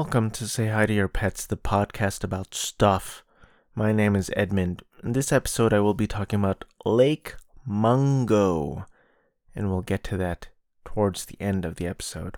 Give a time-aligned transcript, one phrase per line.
[0.00, 3.24] Welcome to Say Hi to Your Pets, the podcast about stuff.
[3.74, 4.84] My name is Edmond.
[5.02, 7.34] In this episode, I will be talking about Lake
[7.66, 8.86] Mungo,
[9.56, 10.50] and we'll get to that
[10.84, 12.36] towards the end of the episode.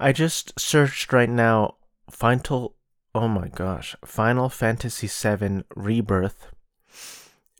[0.00, 1.76] I just searched right now
[2.10, 2.74] Final,
[3.14, 6.48] oh my gosh, Final Fantasy VII Rebirth,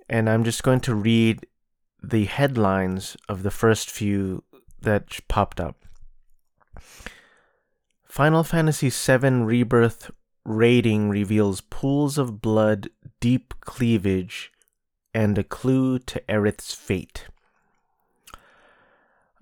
[0.08, 1.46] and I'm just going to read
[2.02, 4.42] the headlines of the first few
[4.80, 5.79] that popped up.
[8.10, 10.10] Final Fantasy VII Rebirth
[10.44, 14.50] rating reveals pools of blood, deep cleavage,
[15.14, 17.28] and a clue to Aerith's fate.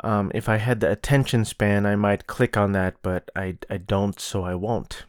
[0.04, 3.78] Um, if I had the attention span, I might click on that, but I, I
[3.78, 5.06] don't, so I won't.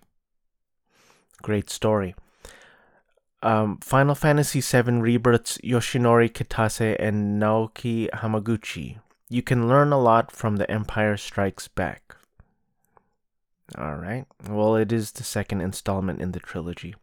[1.42, 2.16] Great story.
[3.44, 9.00] Um, Final Fantasy VII Rebirth's Yoshinori Kitase and Naoki Hamaguchi.
[9.28, 12.16] You can learn a lot from The Empire Strikes Back.
[13.78, 16.96] Alright, well, it is the second installment in the trilogy.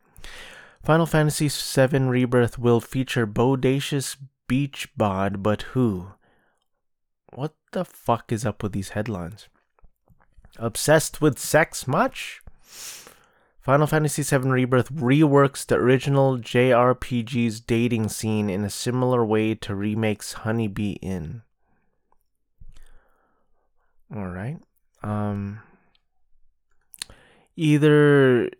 [0.82, 4.16] Final Fantasy VII Rebirth will feature Bodacious
[4.48, 6.12] Beach Bod, but who?
[7.32, 9.48] What the fuck is up with these headlines?
[10.58, 12.40] Obsessed with sex much?
[13.60, 19.74] Final Fantasy VII Rebirth reworks the original JRPG's dating scene in a similar way to
[19.74, 21.42] remakes Honeybee Inn.
[24.14, 24.58] All right.
[25.02, 25.60] Um
[27.56, 28.50] either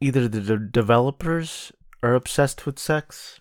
[0.00, 3.40] either the de- developers are obsessed with sex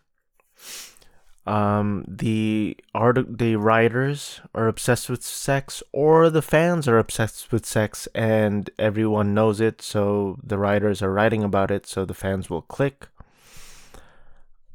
[1.48, 7.66] um, the art the writers are obsessed with sex or the fans are obsessed with
[7.66, 12.50] sex and everyone knows it so the writers are writing about it so the fans
[12.50, 13.10] will click.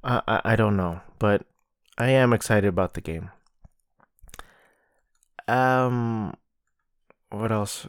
[0.04, 1.44] I, I, I don't know but
[1.98, 3.30] i am excited about the game.
[5.48, 6.34] Um
[7.30, 7.86] what else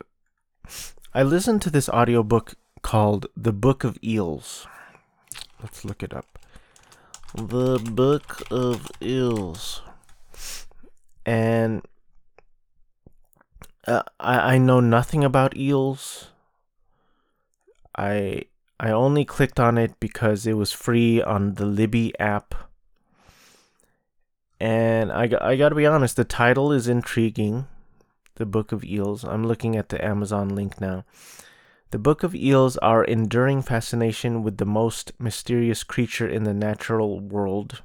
[1.14, 4.68] i listened to this audiobook called the book of eels
[5.62, 6.32] let's look it up
[7.34, 9.82] the Book of Eels.
[11.26, 11.82] And
[13.88, 16.28] uh, I I know nothing about eels.
[17.98, 18.44] I
[18.80, 22.56] I only clicked on it because it was free on the Libby app.
[24.60, 27.68] And I I got to be honest, the title is intriguing.
[28.42, 29.24] The Book of Eels.
[29.24, 31.06] I'm looking at the Amazon link now.
[31.92, 37.20] The Book of Eels our enduring fascination with the most mysterious creature in the natural
[37.20, 37.84] world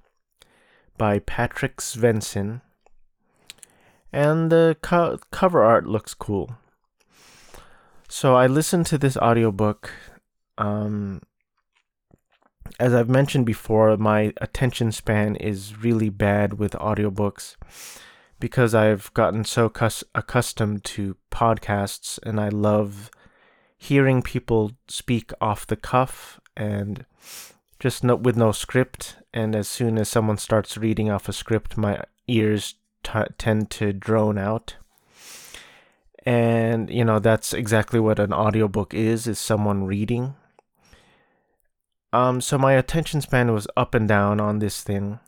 [0.97, 2.63] by Patrik Svensson.
[4.11, 6.57] And the co- cover art looks cool.
[8.09, 9.91] So I listened to this audiobook.
[10.57, 11.21] Um,
[12.81, 17.57] as I've mentioned before, my attention span is really bad with audiobooks
[18.39, 23.11] because I've gotten so cus- accustomed to podcasts and I love
[23.79, 27.05] hearing people speak off the cuff and
[27.79, 29.17] just no, with no script.
[29.33, 33.93] And as soon as someone starts reading off a script, my ears t- tend to
[33.93, 34.77] drone out.
[36.25, 40.35] And you know that's exactly what an audiobook is: is someone reading.
[42.13, 45.21] Um, so my attention span was up and down on this thing,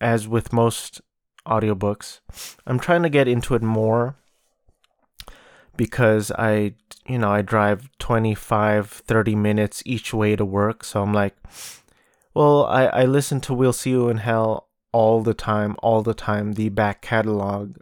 [0.00, 1.00] as with most
[1.46, 2.20] audiobooks.
[2.66, 4.16] I'm trying to get into it more
[5.76, 6.74] because I,
[7.06, 10.84] you know, I drive 25, 30 minutes each way to work.
[10.84, 11.36] So I'm like,
[12.34, 16.14] well, I, I listen to We'll See You in Hell all the time, all the
[16.14, 17.76] time, the back catalog,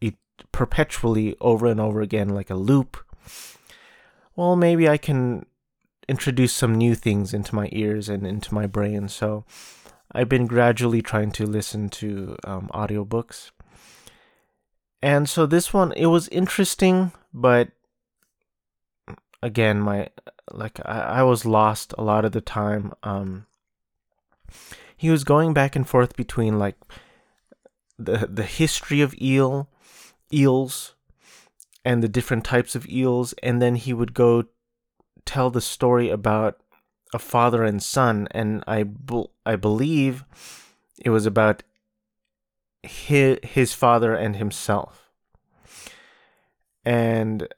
[0.00, 0.14] it
[0.52, 2.96] perpetually over and over again, like a loop.
[4.36, 5.46] Well, maybe I can
[6.08, 9.08] introduce some new things into my ears and into my brain.
[9.08, 9.44] So
[10.14, 13.50] I've been gradually trying to listen to um, audiobooks.
[15.02, 17.68] And so this one, it was interesting, but
[19.42, 20.08] again, my
[20.50, 22.92] like I, I was lost a lot of the time.
[23.02, 23.46] Um,
[24.96, 26.76] he was going back and forth between like
[27.98, 29.68] the the history of eel
[30.32, 30.94] eels
[31.84, 34.44] and the different types of eels, and then he would go
[35.26, 36.58] tell the story about
[37.12, 38.84] a father and son, and I
[39.46, 40.24] I believe
[40.98, 41.62] it was about
[42.82, 45.10] his his father and himself.
[46.84, 47.48] And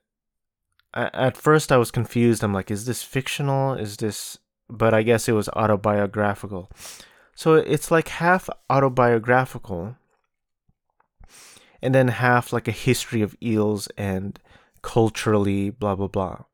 [0.94, 2.42] at first I was confused.
[2.42, 3.74] I'm like, is this fictional?
[3.74, 4.38] Is this
[4.68, 6.70] but I guess it was autobiographical.
[7.34, 9.96] So it's like half autobiographical
[11.82, 14.38] and then half like a history of eels and
[14.82, 16.44] culturally blah blah blah.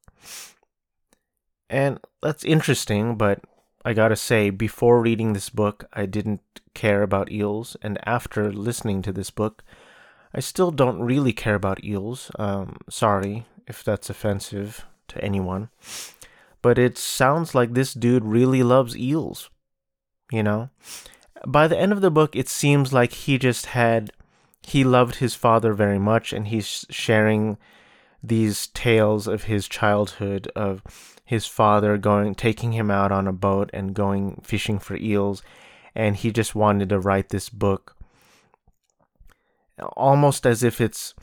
[1.70, 3.40] And that's interesting, but
[3.84, 6.40] I gotta say, before reading this book, I didn't
[6.74, 9.64] care about eels, and after listening to this book,
[10.34, 12.30] I still don't really care about eels.
[12.38, 15.68] Um, sorry if that's offensive to anyone.
[16.62, 19.50] But it sounds like this dude really loves eels,
[20.30, 20.70] you know?
[21.46, 24.12] By the end of the book, it seems like he just had,
[24.62, 27.58] he loved his father very much and he's sharing
[28.22, 30.82] these tales of his childhood of
[31.32, 35.42] his father going taking him out on a boat and going fishing for eels.
[35.94, 37.96] And he just wanted to write this book
[39.96, 41.14] almost as if it's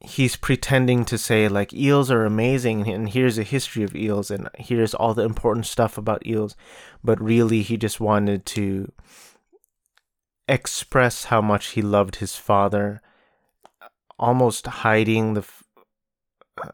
[0.00, 4.48] he's pretending to say like eels are amazing and here's a history of eels and
[4.58, 6.56] here's all the important stuff about eels.
[7.04, 8.90] But really he just wanted to
[10.48, 13.02] express how much he loved his father
[14.18, 15.44] almost hiding the
[16.62, 16.70] uh,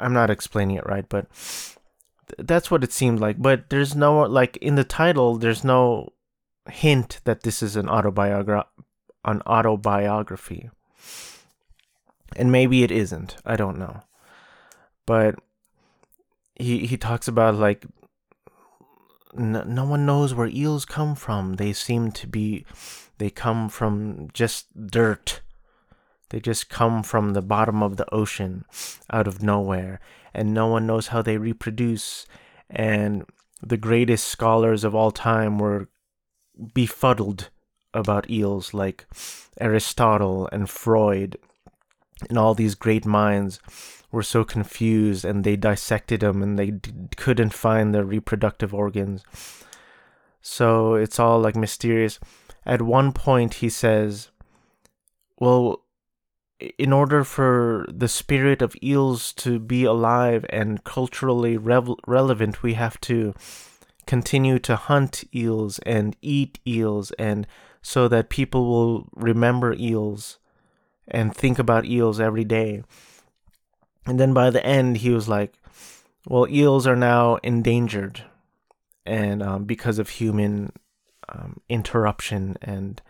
[0.00, 1.26] I'm not explaining it right but
[2.28, 6.12] th- that's what it seemed like but there's no like in the title there's no
[6.68, 8.68] hint that this is an autobiography
[9.24, 10.70] an autobiography
[12.36, 13.36] and maybe it isn't.
[13.44, 14.02] I don't know.
[15.06, 15.36] But
[16.54, 17.86] he he talks about like
[19.34, 21.54] no, no one knows where eels come from.
[21.56, 22.64] They seem to be
[23.18, 25.40] they come from just dirt.
[26.30, 28.64] They just come from the bottom of the ocean
[29.12, 30.00] out of nowhere
[30.32, 32.26] and no one knows how they reproduce
[32.68, 33.26] and
[33.62, 35.88] the greatest scholars of all time were
[36.72, 37.50] befuddled
[37.92, 39.06] about eels like
[39.60, 41.36] Aristotle and Freud
[42.28, 43.60] and all these great minds
[44.12, 49.24] were so confused and they dissected them and they d- couldn't find their reproductive organs.
[50.42, 52.18] So it's all like mysterious.
[52.66, 54.30] At one point, he says,
[55.38, 55.82] Well,
[56.78, 63.00] in order for the spirit of eels to be alive and culturally relevant, we have
[63.02, 63.34] to
[64.06, 67.46] continue to hunt eels and eat eels and
[67.82, 70.38] so that people will remember eels
[71.08, 72.82] and think about eels every day.
[74.06, 75.54] And then by the end, he was like,
[76.26, 78.24] well, eels are now endangered
[79.06, 80.72] and um, because of human
[81.28, 83.00] um, interruption and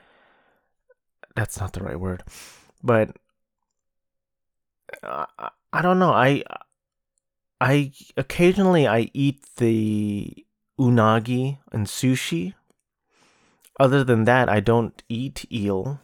[1.34, 2.22] that's not the right word
[2.82, 3.16] but
[5.02, 5.26] uh,
[5.72, 6.42] i don't know i
[7.60, 10.46] i occasionally i eat the
[10.78, 12.54] unagi and sushi
[13.78, 16.00] other than that i don't eat eel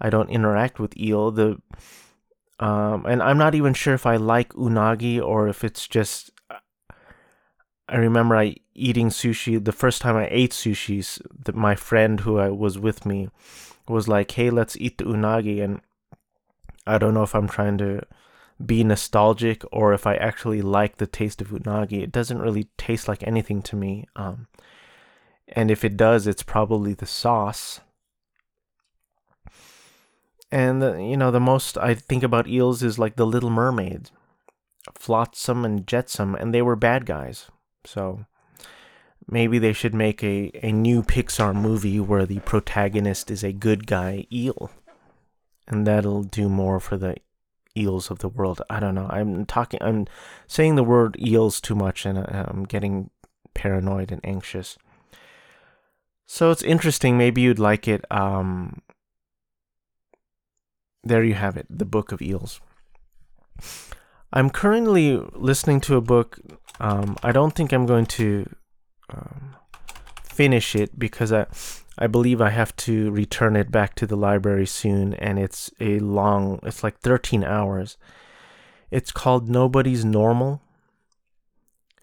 [0.00, 1.30] I don't interact with eel.
[1.30, 1.60] The
[2.60, 6.30] um, and I'm not even sure if I like unagi or if it's just.
[7.86, 11.04] I remember I eating sushi the first time I ate sushi.
[11.54, 13.28] My friend who I was with me
[13.88, 15.80] was like, "Hey, let's eat the unagi," and
[16.86, 18.02] I don't know if I'm trying to
[18.64, 22.02] be nostalgic or if I actually like the taste of unagi.
[22.02, 24.06] It doesn't really taste like anything to me.
[24.16, 24.46] Um,
[25.48, 27.80] and if it does, it's probably the sauce.
[30.50, 34.10] And the, you know, the most I think about eels is like the Little Mermaid,
[34.94, 37.50] Flotsam and Jetsam, and they were bad guys.
[37.84, 38.24] So
[39.26, 43.86] maybe they should make a, a new Pixar movie where the protagonist is a good
[43.86, 44.70] guy eel.
[45.66, 47.16] And that'll do more for the
[47.76, 48.62] eels of the world.
[48.70, 49.08] I don't know.
[49.10, 50.06] I'm talking, I'm
[50.46, 53.10] saying the word eels too much and I'm getting
[53.54, 54.76] paranoid and anxious.
[56.26, 57.18] So it's interesting.
[57.18, 58.04] Maybe you'd like it.
[58.10, 58.82] Um,
[61.02, 62.60] there you have it, the Book of Eels.
[64.32, 66.38] I'm currently listening to a book.
[66.80, 68.48] Um, I don't think I'm going to
[69.10, 69.56] um,
[70.24, 71.46] finish it because I,
[71.98, 75.98] I believe I have to return it back to the library soon, and it's a
[76.00, 76.60] long.
[76.62, 77.96] It's like 13 hours.
[78.90, 80.60] It's called Nobody's Normal.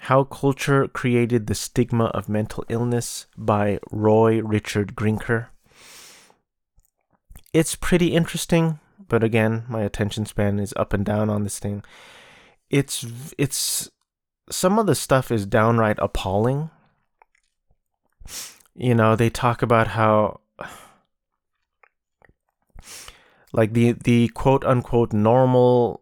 [0.06, 5.48] How Culture Created the Stigma of Mental Illness by Roy Richard Grinker.
[7.54, 8.80] It's pretty interesting
[9.12, 11.84] but again, my attention span is up and down on this thing.
[12.70, 13.06] It's
[13.38, 13.92] it's
[14.50, 16.70] some of the stuff is downright appalling.
[18.76, 20.40] You know, they talk about how
[23.54, 26.02] like the the quote unquote normal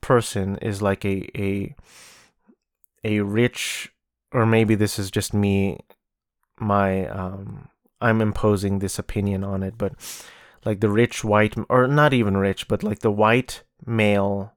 [0.00, 1.74] person is like a a
[3.02, 3.92] a rich
[4.32, 5.80] or maybe this is just me
[6.58, 7.68] my um
[8.00, 9.94] I'm imposing this opinion on it, but
[10.64, 14.52] like the rich white or not even rich but like the white male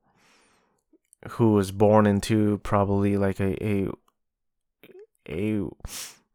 [1.32, 3.90] who was born into probably like a a,
[5.28, 5.64] a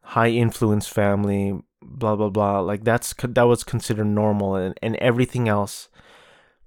[0.09, 5.47] high influence family blah blah blah like that's that was considered normal and, and everything
[5.47, 5.89] else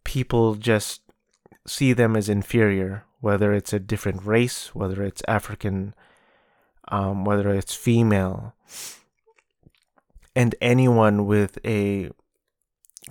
[0.05, 1.03] people just
[1.67, 5.95] see them as inferior whether it's a different race whether it's african
[6.89, 8.55] um, whether it's female
[10.35, 12.11] and anyone with a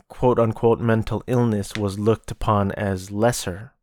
[0.08, 3.74] quote unquote mental illness was looked upon as lesser.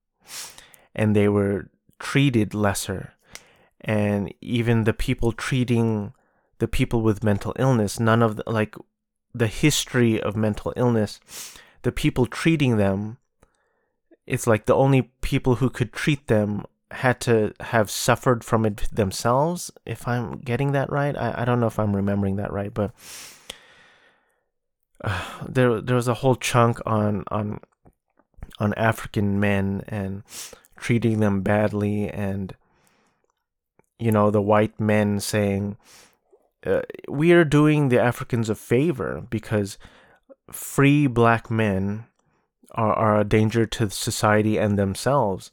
[0.94, 3.14] and they were treated lesser.
[3.80, 6.14] And even the people treating
[6.64, 8.74] the people with mental illness, none of the, like
[9.34, 11.20] the history of mental illness,
[11.82, 13.18] the people treating them,
[14.26, 18.88] it's like the only people who could treat them had to have suffered from it
[18.90, 19.70] themselves.
[19.84, 22.92] If I'm getting that right, I, I don't know if I'm remembering that right, but
[25.02, 27.60] uh, there there was a whole chunk on on
[28.58, 30.22] on African men and
[30.78, 32.56] treating them badly, and
[33.98, 35.76] you know the white men saying
[36.64, 39.78] uh, we are doing the Africans a favor because
[40.50, 42.06] free black men
[42.72, 45.50] are, are a danger to society and themselves.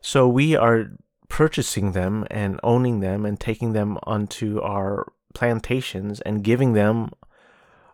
[0.00, 0.92] So we are
[1.28, 7.10] purchasing them and owning them and taking them onto our plantations and giving them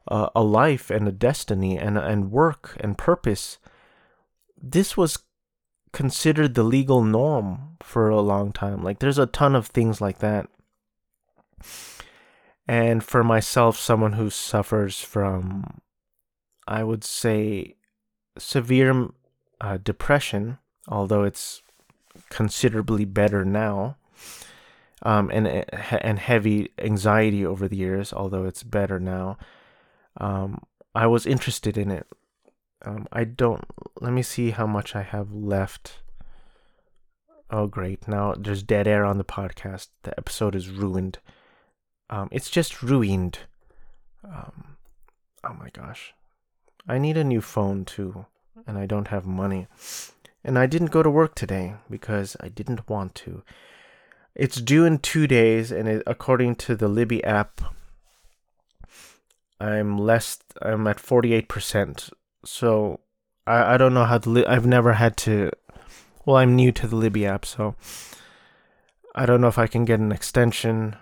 [0.08, 3.58] uh, a life and a destiny and, and work and purpose.
[4.60, 5.18] This was
[5.92, 8.82] considered the legal norm for a long time.
[8.82, 10.48] Like there's a ton of things like that.
[12.68, 15.80] And for myself, someone who suffers from,
[16.66, 17.76] I would say,
[18.36, 19.08] severe
[19.58, 21.62] uh, depression, although it's
[22.28, 23.96] considerably better now,
[25.02, 29.38] um, and and heavy anxiety over the years, although it's better now.
[30.20, 30.62] Um,
[30.94, 32.06] I was interested in it.
[32.84, 33.64] Um, I don't.
[34.00, 36.00] Let me see how much I have left.
[37.50, 38.06] Oh, great!
[38.06, 39.88] Now there's dead air on the podcast.
[40.02, 41.18] The episode is ruined.
[42.10, 43.40] Um, it's just ruined.
[44.24, 44.76] Um,
[45.44, 46.14] oh my gosh.
[46.88, 48.26] I need a new phone too,
[48.66, 49.66] and I don't have money.
[50.42, 53.42] And I didn't go to work today because I didn't want to.
[54.34, 57.60] It's due in two days, and it, according to the Libby app,
[59.60, 60.38] I'm less.
[60.62, 62.08] I'm at forty eight percent.
[62.44, 63.00] So
[63.46, 64.46] I I don't know how to.
[64.46, 65.50] I've never had to.
[66.24, 67.74] Well, I'm new to the Libby app, so
[69.14, 70.96] I don't know if I can get an extension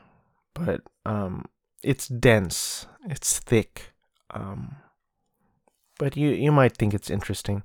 [0.58, 1.44] but um,
[1.82, 3.92] it's dense, it's thick.
[4.30, 4.76] Um,
[5.98, 7.62] but you you might think it's interesting.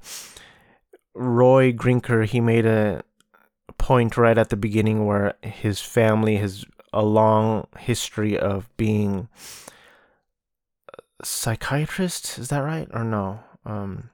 [1.13, 3.03] Roy Grinker he made a
[3.77, 9.27] point right at the beginning where his family has a long history of being
[11.23, 13.39] psychiatrist Is that right or no?
[13.65, 14.09] Um,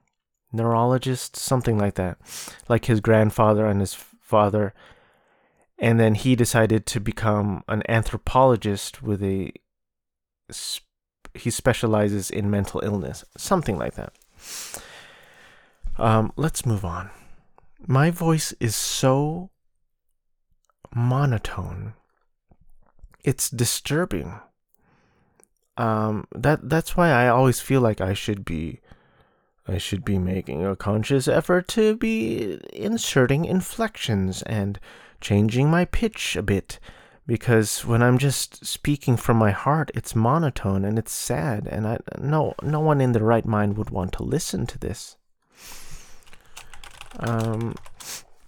[0.52, 2.18] neurologist, something like that.
[2.68, 4.74] Like his grandfather and his father
[5.80, 9.52] and then he decided to become an anthropologist with a
[11.34, 14.14] he specializes in mental illness something like that.
[15.98, 17.10] Um, let's move on.
[17.86, 19.50] My voice is so
[20.96, 21.94] monotone.
[23.24, 24.40] It's disturbing.
[25.76, 28.80] Um, that that's why i always feel like i should be
[29.68, 34.80] I should be making a conscious effort to be inserting inflections and
[35.22, 36.80] changing my pitch a bit
[37.28, 41.98] because when I'm just speaking from my heart, it's monotone and it's sad, and I
[42.18, 45.18] no no one in the right mind would want to listen to this.
[47.20, 47.76] Um,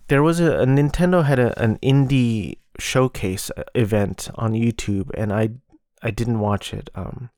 [0.07, 5.33] there was a, a Nintendo had a, an indie showcase uh, event on YouTube, and
[5.33, 5.49] I
[6.01, 6.89] I didn't watch it.
[6.95, 7.29] Um,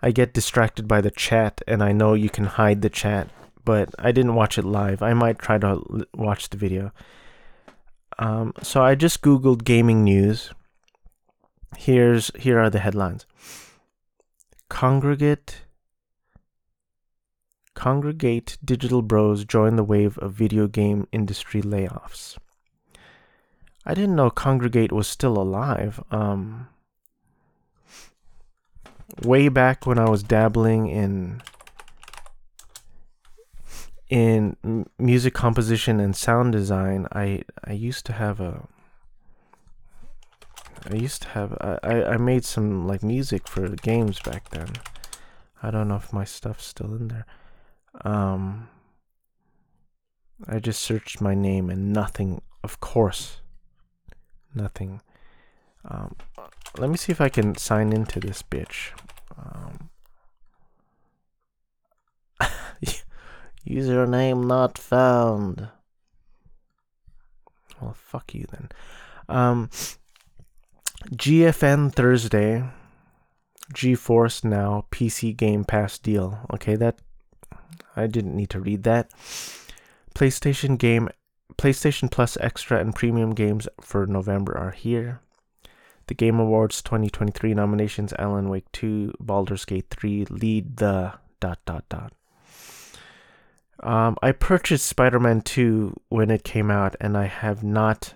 [0.00, 3.28] I get distracted by the chat, and I know you can hide the chat,
[3.64, 5.02] but I didn't watch it live.
[5.02, 6.92] I might try to watch the video.
[8.18, 10.52] Um, so I just googled gaming news.
[11.76, 13.26] Here's here are the headlines.
[14.70, 15.54] Kongregate
[17.74, 22.38] Kongregate Digital Bros join the wave of video game industry layoffs.
[23.84, 26.02] I didn't know Kongregate was still alive.
[26.10, 26.68] Um,
[29.22, 31.42] way back when I was dabbling in
[34.08, 34.56] in
[34.98, 38.68] music composition and sound design, I I used to have a
[40.90, 44.68] I used to have I I made some like music for games back then.
[45.62, 47.26] I don't know if my stuff's still in there.
[48.04, 48.68] Um
[50.46, 53.40] I just searched my name and nothing, of course.
[54.54, 55.00] Nothing.
[55.84, 56.16] Um
[56.76, 58.90] let me see if I can sign into this bitch.
[59.38, 59.90] Um
[63.66, 65.68] Username not found.
[67.80, 68.68] Well, fuck you then.
[69.28, 69.70] Um,
[71.10, 72.64] GFN Thursday,
[73.72, 76.46] GeForce Now PC Game Pass deal.
[76.52, 76.98] Okay, that
[77.96, 79.10] I didn't need to read that.
[80.14, 81.08] PlayStation Game,
[81.56, 85.20] PlayStation Plus Extra and Premium games for November are here.
[86.06, 91.88] The Game Awards 2023 nominations: Alan Wake 2, Baldur's Gate 3 lead the dot dot
[91.88, 92.12] dot.
[93.80, 98.14] Um, I purchased Spider Man 2 when it came out, and I have not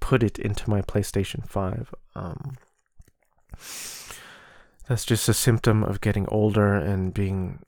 [0.00, 1.94] put it into my PlayStation 5.
[2.14, 2.56] Um,
[4.88, 7.60] that's just a symptom of getting older and being.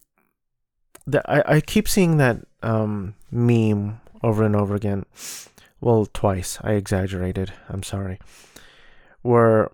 [1.07, 5.05] The, I, I keep seeing that um, meme over and over again.
[5.81, 6.59] Well, twice.
[6.63, 7.53] I exaggerated.
[7.69, 8.19] I'm sorry.
[9.23, 9.71] Where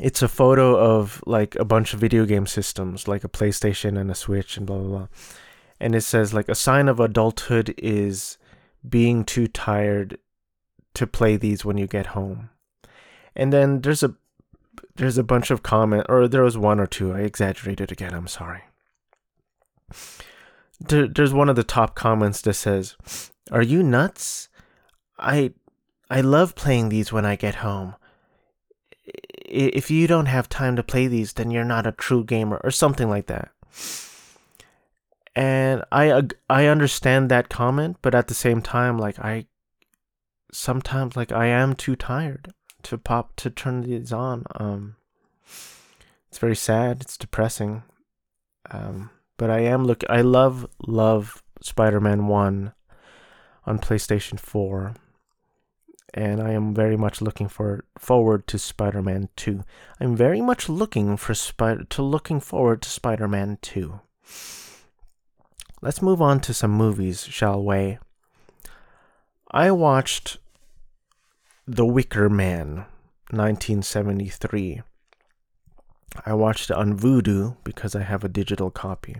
[0.00, 4.10] it's a photo of like a bunch of video game systems, like a PlayStation and
[4.10, 5.08] a Switch and blah blah blah.
[5.82, 8.38] And it says like a sign of adulthood is
[8.88, 10.16] being too tired
[10.94, 12.50] to play these when you get home.
[13.34, 14.14] And then there's a
[14.94, 17.12] there's a bunch of comment or there was one or two.
[17.12, 18.14] I exaggerated again.
[18.14, 18.62] I'm sorry.
[20.78, 22.96] There, there's one of the top comments that says,
[23.50, 24.48] "Are you nuts?
[25.18, 25.52] I
[26.08, 27.96] I love playing these when I get home.
[29.44, 32.70] If you don't have time to play these, then you're not a true gamer or
[32.70, 33.50] something like that."
[35.34, 39.46] And I I understand that comment, but at the same time like I
[40.52, 44.44] sometimes like I am too tired to pop to turn these on.
[44.54, 44.96] Um,
[46.28, 47.00] it's very sad.
[47.00, 47.82] It's depressing.
[48.70, 50.04] Um, but I am look.
[50.08, 52.72] I love love Spider-Man One
[53.66, 54.94] on PlayStation Four,
[56.14, 59.64] and I am very much looking for forward to Spider-Man Two.
[59.98, 64.00] I'm very much looking for spider to looking forward to Spider-Man Two.
[65.84, 67.98] Let's move on to some movies, shall we?
[69.50, 70.38] I watched
[71.66, 72.86] the Wicker Man,
[73.30, 74.82] 1973.
[76.24, 79.16] I watched it on Vudu because I have a digital copy.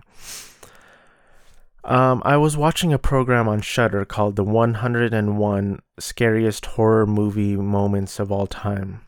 [1.83, 8.19] Um, I was watching a program on Shudder called the 101 Scariest Horror Movie Moments
[8.19, 9.01] of All Time,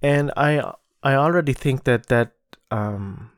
[0.00, 2.32] and I I already think that that
[2.70, 3.30] um,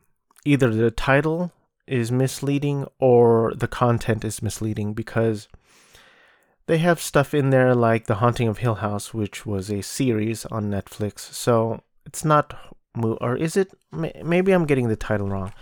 [0.45, 1.51] either the title
[1.87, 5.49] is misleading or the content is misleading because
[6.67, 10.45] they have stuff in there like The Haunting of Hill House, which was a series
[10.47, 11.21] on Netflix.
[11.21, 12.55] So it's not,
[13.01, 13.73] or is it?
[13.93, 15.53] Maybe I'm getting the title wrong.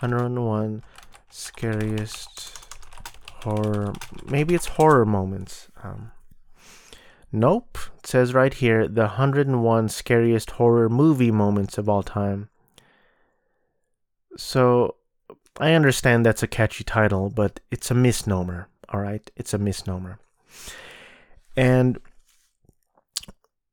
[0.00, 0.82] 101
[1.30, 2.58] Scariest
[3.42, 3.94] Horror.
[4.26, 5.68] Maybe it's Horror Moments.
[5.82, 6.12] Um,
[7.32, 7.78] nope.
[7.98, 12.50] It says right here the 101 Scariest Horror Movie Moments of All Time.
[14.36, 14.96] So
[15.60, 18.68] I understand that's a catchy title, but it's a misnomer.
[18.88, 19.30] All right?
[19.36, 20.18] It's a misnomer.
[21.56, 21.98] And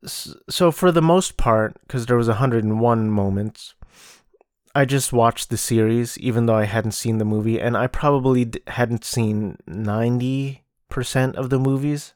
[0.06, 3.74] so for the most part, because there was 101 moments,
[4.76, 8.52] I just watched the series, even though I hadn't seen the movie, and I probably
[8.68, 10.60] hadn't seen 90%
[11.34, 12.14] of the movies,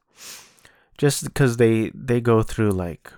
[0.98, 3.12] just because they they go through like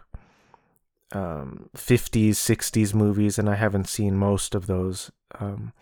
[1.12, 5.74] um, 50s, 60s movies, and I haven't seen most of those um,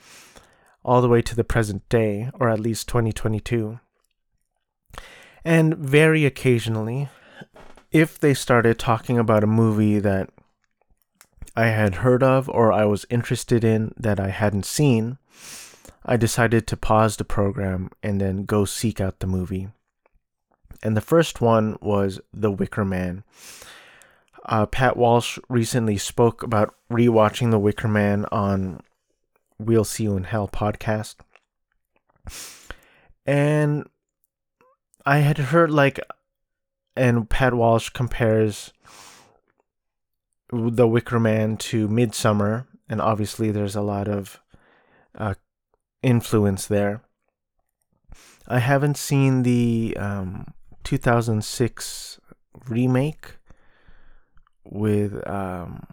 [0.84, 3.80] all the way to the present day, or at least 2022.
[5.44, 7.10] And very occasionally,
[7.92, 10.30] if they started talking about a movie that
[11.56, 15.18] I had heard of or I was interested in that I hadn't seen,
[16.06, 19.68] I decided to pause the program and then go seek out the movie.
[20.82, 23.24] And the first one was The Wicker Man.
[24.46, 28.82] Uh, Pat Walsh recently spoke about rewatching The Wicker Man on
[29.62, 31.16] We'll See You in Hell podcast.
[33.26, 33.88] And
[35.06, 36.00] I had heard like,
[36.96, 38.74] and Pat Walsh compares
[40.52, 44.40] the Wicker Man to Midsommar, and obviously there's a lot of
[45.16, 45.36] uh,
[46.02, 47.04] influence there.
[48.48, 52.20] I haven't seen the um, 2006
[52.68, 53.36] remake
[54.64, 55.86] with um,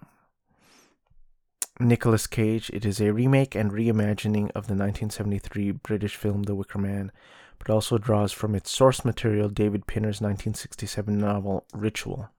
[1.81, 2.71] Nicolas Cage.
[2.73, 7.13] It is a remake and reimagining of the 1973 British film The Wicker Man
[7.59, 12.31] but also draws from its source material David Pinner's 1967 novel Ritual.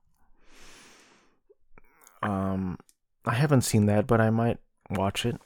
[2.24, 2.78] Um,
[3.26, 4.58] I haven't seen that, but I might
[4.90, 5.40] watch it.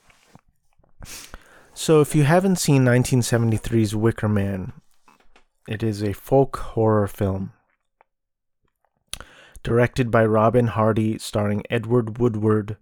[1.74, 4.74] So, if you haven't seen 1973's Wicker Man,
[5.68, 7.52] it is a folk horror film
[9.64, 12.78] directed by Robin Hardy, starring Edward Woodward,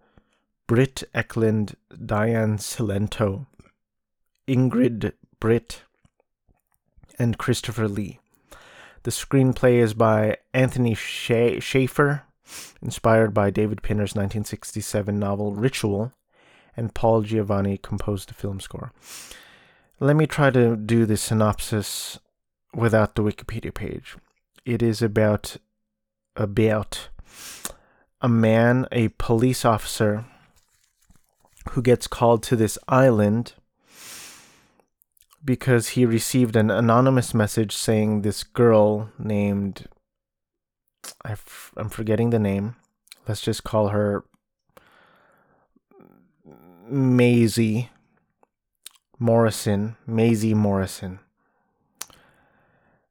[0.71, 3.45] Britt Ekland, Diane Cilento,
[4.47, 5.81] Ingrid Pitt,
[7.19, 8.19] and Christopher Lee.
[9.03, 12.23] The screenplay is by Anthony Shaffer,
[12.81, 16.13] inspired by David Pinner's 1967 novel Ritual,
[16.77, 18.93] and Paul Giovanni composed the film score.
[19.99, 22.17] Let me try to do the synopsis
[22.73, 24.15] without the Wikipedia page.
[24.63, 25.57] It is about
[26.38, 27.10] about
[28.21, 30.23] a man, a police officer,
[31.69, 33.54] who gets called to this island
[35.43, 39.88] because he received an anonymous message saying this girl named
[41.24, 42.76] I f- I'm forgetting the name.
[43.28, 44.24] Let's just call her
[46.88, 47.89] Maisie
[49.17, 49.95] Morrison.
[50.06, 51.19] Maisie Morrison.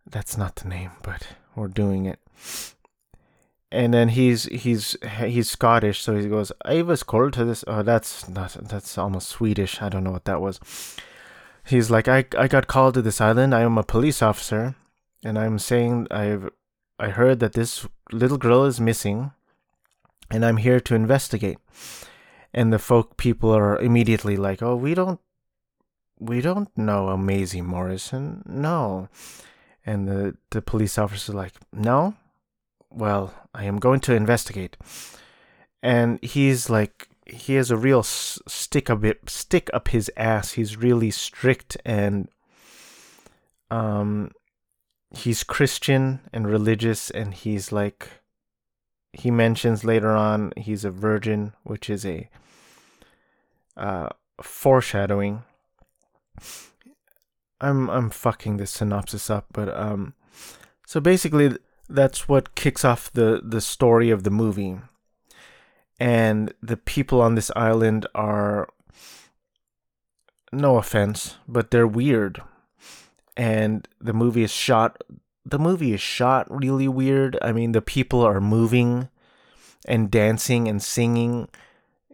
[0.08, 2.18] That's not the name, but we're doing it.
[3.72, 7.64] And then he's he's he's Scottish, so he goes, "I was called to uh, this."
[7.68, 9.80] Oh, that's not that's almost Swedish.
[9.80, 10.58] I don't know what that was.
[11.64, 13.54] He's like, "I I got called to this island.
[13.54, 14.74] I am a police officer,
[15.22, 16.50] and I'm saying I've
[16.98, 19.30] I heard that this little girl is missing,
[20.30, 21.58] and I'm here to investigate."
[22.52, 25.20] And the folk people are immediately like, "Oh, we don't
[26.18, 28.42] we don't know Maisie Morrison.
[28.46, 29.08] No."
[29.86, 32.14] And the, the police officer like, no?
[32.90, 34.76] Well, I am going to investigate.
[35.82, 40.52] And he's like, he has a real stick up it, stick up his ass.
[40.52, 42.28] He's really strict and
[43.70, 44.32] um
[45.10, 48.08] he's Christian and religious and he's like
[49.12, 52.28] he mentions later on he's a virgin, which is a
[53.76, 54.08] uh
[54.42, 55.44] foreshadowing
[57.60, 60.14] I'm I'm fucking this synopsis up, but um,
[60.86, 61.56] so basically
[61.90, 64.78] that's what kicks off the the story of the movie,
[65.98, 68.68] and the people on this island are,
[70.52, 72.42] no offense, but they're weird,
[73.36, 75.02] and the movie is shot.
[75.44, 77.38] The movie is shot really weird.
[77.42, 79.08] I mean, the people are moving,
[79.86, 81.48] and dancing and singing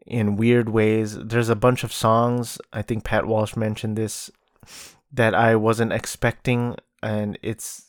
[0.06, 1.18] in weird ways.
[1.18, 2.58] There's a bunch of songs.
[2.72, 4.30] I think Pat Walsh mentioned this
[5.12, 7.85] that I wasn't expecting, and it's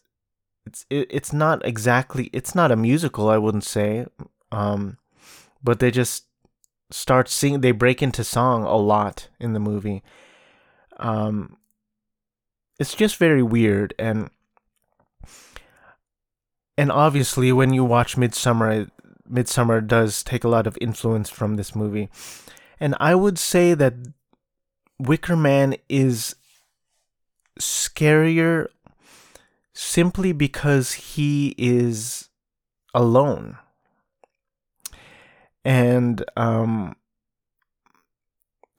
[0.67, 3.30] it's it, it's not exactly it's not a musical.
[3.30, 4.06] I wouldn't say,
[4.51, 4.97] um,
[5.63, 6.25] but they just
[6.91, 7.62] start singing.
[7.62, 10.03] They break into song a lot in the movie.
[10.97, 11.58] Um,
[12.80, 14.30] it's just very weird and
[16.77, 18.89] and obviously when you watch Midsommar
[19.32, 22.10] Midsommar does take a lot of influence from this movie.
[22.80, 23.93] And I would say that
[24.99, 26.36] Wicker Man is
[27.60, 28.67] scarier
[29.78, 32.30] simply because he is
[32.96, 33.60] alone.
[35.63, 36.96] And um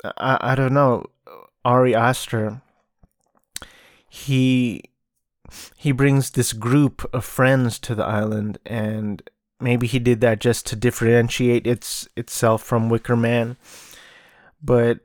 [0.03, 1.07] I, I don't know,
[1.65, 2.63] Ari Aster
[4.09, 4.83] he
[5.77, 9.23] he brings this group of friends to the island and
[9.61, 13.57] maybe he did that just to differentiate its itself from Wicker Man.
[14.61, 14.99] But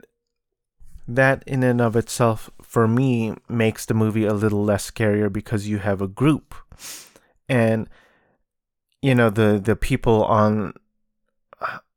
[1.06, 5.68] that in and of itself for me makes the movie a little less scarier because
[5.68, 6.56] you have a group.
[7.48, 7.88] And
[9.00, 10.74] you know the the people on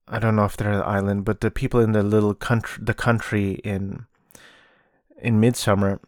[0.08, 2.94] I don't know if they're an island, but the people in the little country the
[2.94, 4.06] country in
[5.20, 6.00] in Midsommar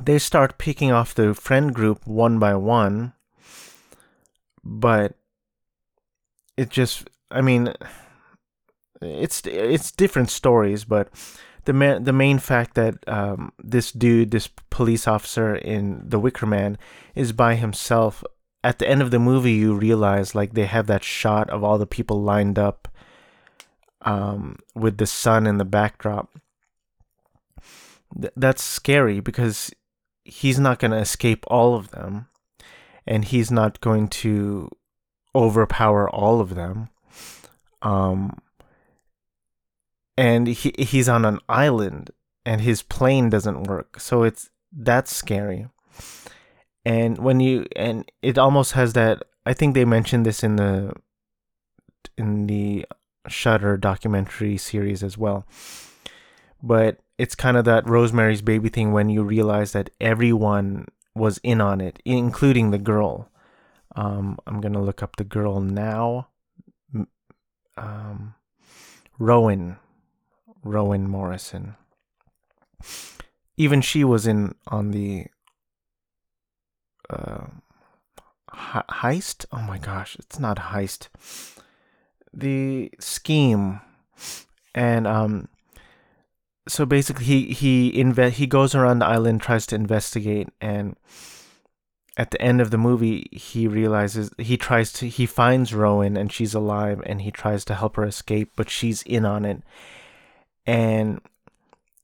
[0.00, 3.14] they start picking off the friend group one by one
[4.62, 5.16] but
[6.56, 7.74] it just I mean
[9.00, 11.08] it's it's different stories, but
[11.66, 16.46] the ma- the main fact that um, this dude, this police officer in The Wicker
[16.46, 16.78] Man,
[17.14, 18.24] is by himself.
[18.64, 21.78] At the end of the movie, you realize like they have that shot of all
[21.78, 22.88] the people lined up,
[24.02, 26.30] um, with the sun in the backdrop.
[28.18, 29.70] Th- that's scary because
[30.24, 32.28] he's not going to escape all of them,
[33.06, 34.70] and he's not going to
[35.34, 36.88] overpower all of them.
[37.82, 38.38] Um,
[40.16, 42.10] and he he's on an island
[42.44, 44.00] and his plane doesn't work.
[44.00, 45.68] So it's that's scary.
[46.84, 50.92] And when you and it almost has that I think they mentioned this in the
[52.16, 52.86] in the
[53.28, 55.46] Shudder documentary series as well.
[56.62, 61.60] But it's kind of that Rosemary's Baby thing when you realize that everyone was in
[61.60, 63.30] on it, including the girl.
[63.94, 66.28] Um, I'm gonna look up the girl now.
[67.76, 68.34] Um,
[69.18, 69.78] Rowan,
[70.66, 71.76] Rowan Morrison.
[73.56, 75.26] Even she was in on the
[77.08, 77.46] uh,
[78.52, 79.46] heist.
[79.52, 81.08] Oh my gosh, it's not heist.
[82.32, 83.80] The scheme,
[84.74, 85.48] and um,
[86.68, 90.96] so basically he he inve- he goes around the island, tries to investigate, and
[92.16, 96.32] at the end of the movie he realizes he tries to he finds Rowan and
[96.32, 99.62] she's alive and he tries to help her escape but she's in on it
[100.66, 101.20] and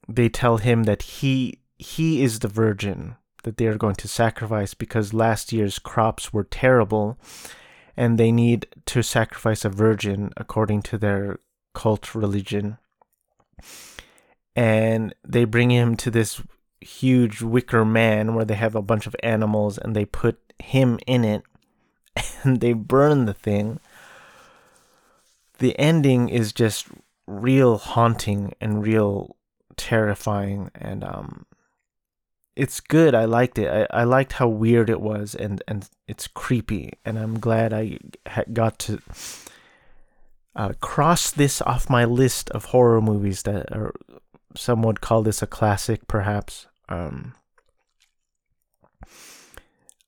[0.09, 4.73] they tell him that he he is the virgin that they are going to sacrifice
[4.73, 7.19] because last year's crops were terrible
[7.97, 11.41] and they need to sacrifice a virgin according to their
[11.75, 12.79] cult religion
[14.55, 16.43] and they bring him to this
[16.81, 21.25] huge wicker man where they have a bunch of animals and they put him in
[21.25, 21.43] it
[22.43, 23.81] and they burn the thing.
[25.59, 26.89] The ending is just
[27.41, 29.37] real haunting and real
[29.77, 31.47] terrifying and um
[32.55, 33.15] it's good.
[33.15, 33.89] I liked it.
[33.91, 37.99] I, I liked how weird it was and and it's creepy and I'm glad I
[38.53, 39.01] got to
[40.55, 43.95] uh, cross this off my list of horror movies that are
[44.55, 47.35] some would call this a classic perhaps um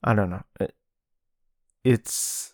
[0.05, 0.45] I don't know.
[0.61, 0.75] It,
[1.83, 2.54] it's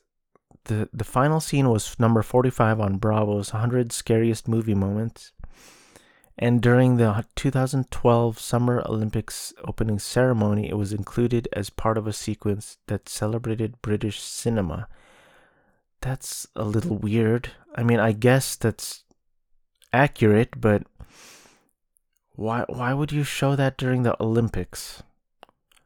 [0.64, 5.32] the the final scene was number 45 on Bravo's 100 scariest movie moments.
[6.38, 12.14] And during the 2012 Summer Olympics opening ceremony, it was included as part of a
[12.14, 14.88] sequence that celebrated British cinema.
[16.00, 17.50] That's a little weird.
[17.76, 19.04] I mean, I guess that's
[19.92, 20.84] accurate, but
[22.36, 25.02] why why would you show that during the Olympics?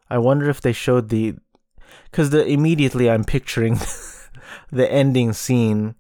[0.08, 1.34] I wonder if they showed the
[2.12, 3.80] cuz the immediately I'm picturing
[4.70, 5.94] the ending scene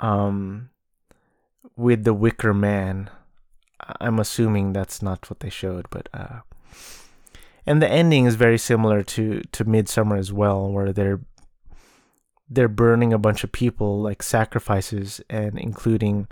[0.00, 0.70] um
[1.76, 3.10] with the wicker man.
[4.00, 6.40] I'm assuming that's not what they showed, but uh
[7.66, 11.20] and the ending is very similar to to Midsommar as well where they're
[12.50, 16.28] they're burning a bunch of people like sacrifices and including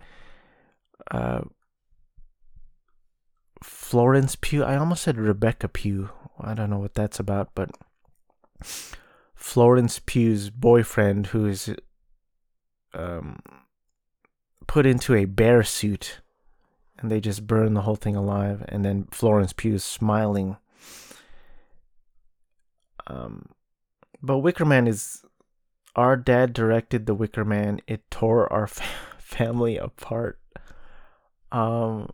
[1.10, 1.42] uh
[3.62, 4.64] Florence Pugh.
[4.64, 6.10] I almost said Rebecca Pugh.
[6.40, 7.70] I don't know what that's about, but
[9.36, 11.72] Florence Pugh's boyfriend, who is
[12.94, 13.38] um,
[14.66, 16.20] put into a bear suit,
[16.98, 18.64] and they just burn the whole thing alive.
[18.68, 20.56] And then Florence Pugh is smiling.
[23.06, 23.50] Um,
[24.22, 25.22] but Wicker Man is.
[25.94, 27.80] Our dad directed the Wicker Man.
[27.86, 28.66] It tore our
[29.18, 30.38] family apart.
[31.52, 32.10] Um,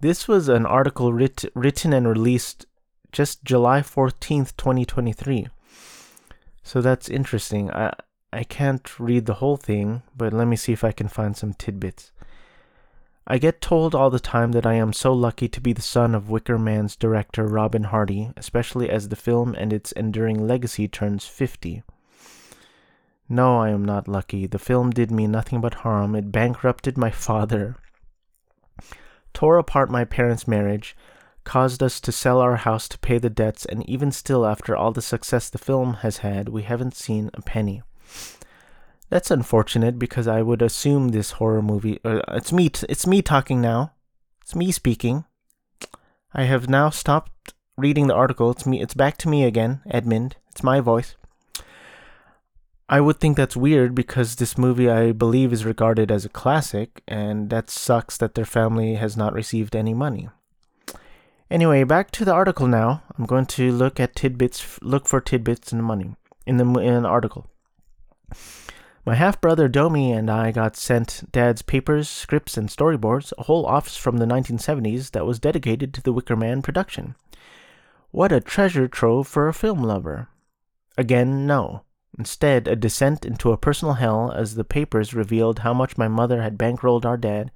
[0.00, 2.66] this was an article writ- written and released
[3.12, 5.48] just July 14th, 2023.
[6.62, 7.70] So that's interesting.
[7.70, 7.92] I
[8.32, 11.52] I can't read the whole thing, but let me see if I can find some
[11.52, 12.12] tidbits.
[13.26, 16.14] I get told all the time that I am so lucky to be the son
[16.14, 21.26] of Wicker Man's director Robin Hardy, especially as the film and its enduring legacy turns
[21.26, 21.82] 50.
[23.28, 24.46] No, I am not lucky.
[24.46, 26.16] The film did me nothing but harm.
[26.16, 27.76] It bankrupted my father,
[29.32, 30.96] tore apart my parents' marriage,
[31.44, 34.92] caused us to sell our house to pay the debts, and even still, after all
[34.92, 37.82] the success the film has had, we haven't seen a penny.
[39.08, 42.00] That's unfortunate because I would assume this horror movie.
[42.04, 42.70] Uh, it's me.
[42.70, 43.92] T- it's me talking now.
[44.40, 45.24] It's me speaking.
[46.32, 48.50] I have now stopped reading the article.
[48.50, 48.80] It's me.
[48.80, 50.36] It's back to me again, Edmond.
[50.50, 51.16] It's my voice.
[52.88, 57.02] I would think that's weird because this movie, I believe, is regarded as a classic,
[57.06, 60.28] and that sucks that their family has not received any money.
[61.52, 63.02] Anyway, back to the article now.
[63.18, 66.94] I'm going to look at tidbits, look for tidbits in the money in the in
[66.94, 67.46] an article.
[69.04, 73.66] My half brother Domi and I got sent Dad's papers, scripts, and storyboards, a whole
[73.66, 77.16] office from the 1970s that was dedicated to the Wicker Man production.
[78.12, 80.28] What a treasure trove for a film lover!
[80.96, 81.82] Again, no.
[82.18, 86.40] Instead, a descent into a personal hell as the papers revealed how much my mother
[86.40, 87.50] had bankrolled our dad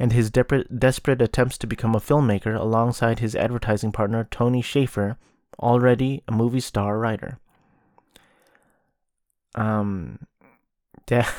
[0.00, 5.18] and his de- desperate attempts to become a filmmaker alongside his advertising partner Tony Shaffer,
[5.58, 7.38] already a movie star writer.
[9.54, 10.20] Um,
[11.10, 11.30] yeah,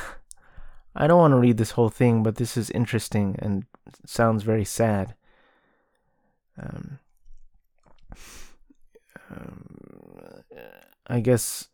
[0.95, 3.65] I don't want to read this whole thing, but this is interesting and
[4.05, 5.15] sounds very sad.
[6.61, 6.99] Um,
[9.31, 10.43] um
[11.07, 11.67] I guess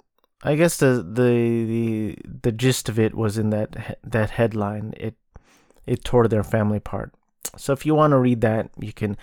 [0.44, 4.94] I guess the the the the gist of it was in that that headline.
[4.96, 5.16] It
[5.88, 7.14] it tore their family apart.
[7.56, 9.18] So if you want to read that, you can.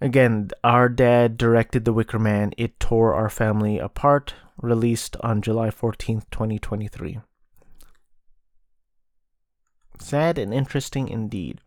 [0.00, 2.52] Again, our dad directed The Wicker Man.
[2.56, 4.34] It tore our family apart.
[4.60, 7.18] Released on July fourteenth, twenty twenty three.
[9.98, 11.60] Sad and interesting indeed.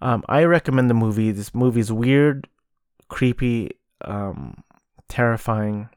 [0.00, 1.30] Um, I recommend the movie.
[1.32, 2.48] This movie is weird,
[3.08, 4.62] creepy, um,
[5.08, 5.90] terrifying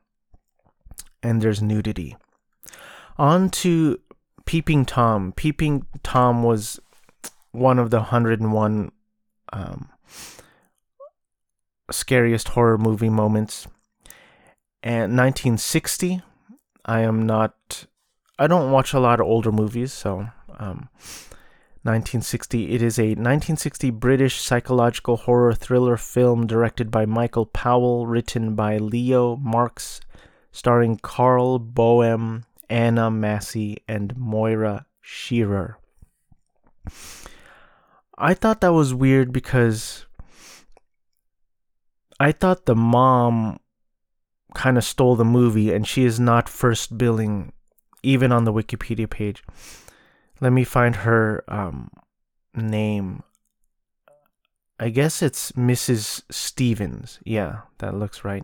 [1.21, 2.17] and there's nudity.
[3.17, 3.99] On to
[4.45, 5.31] Peeping Tom.
[5.31, 6.79] Peeping Tom was
[7.53, 8.91] one of the 101
[9.53, 9.89] um,
[11.89, 13.67] scariest horror movie moments.
[14.83, 16.21] And 1960,
[16.85, 17.85] I am not.
[18.37, 20.27] I don't watch a lot of older movies, so
[20.59, 20.89] um,
[21.83, 22.73] 1960.
[22.73, 28.77] It is a 1960 British psychological horror thriller film directed by Michael Powell, written by
[28.77, 30.01] Leo Marks
[30.53, 35.79] starring Karl Boehm, Anna Massey, and Moira Shearer.
[38.17, 40.05] I thought that was weird because
[42.19, 43.59] I thought the mom
[44.53, 47.53] kind of stole the movie and she is not first billing
[48.03, 49.43] even on the Wikipedia page.
[50.39, 51.89] Let me find her um,
[52.53, 53.23] name.
[54.79, 56.23] I guess it's Mrs.
[56.29, 57.19] Stevens.
[57.23, 58.43] Yeah, that looks right.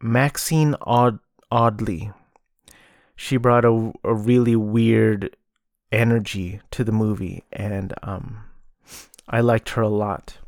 [0.00, 1.20] Maxine Aud-
[1.50, 2.12] Audley.
[3.16, 5.36] She brought a, a really weird
[5.92, 8.44] energy to the movie, and um,
[9.28, 10.38] I liked her a lot.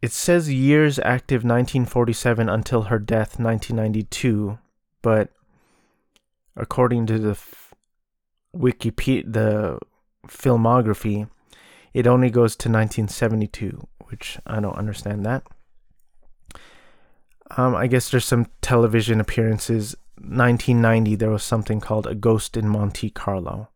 [0.00, 4.58] It says years active 1947 until her death 1992,
[5.00, 5.30] but
[6.56, 7.72] according to the f-
[8.54, 9.78] Wikipedia, the
[10.26, 11.28] filmography,
[11.94, 15.44] it only goes to 1972, which I don't understand that.
[17.56, 19.94] Um, I guess there's some television appearances.
[20.16, 23.68] 1990, there was something called A Ghost in Monte Carlo.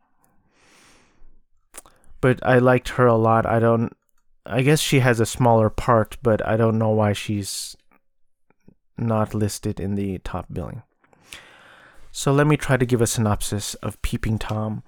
[2.21, 3.47] But I liked her a lot.
[3.47, 3.97] I don't.
[4.45, 7.77] I guess she has a smaller part, but I don't know why she's
[8.97, 10.83] not listed in the top billing.
[12.13, 14.83] So let me try to give a synopsis of Peeping Tom.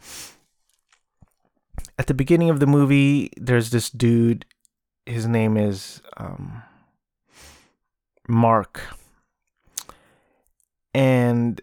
[1.98, 4.46] At the beginning of the movie, there's this dude.
[5.04, 6.62] His name is um,
[8.26, 8.80] Mark.
[10.98, 11.60] And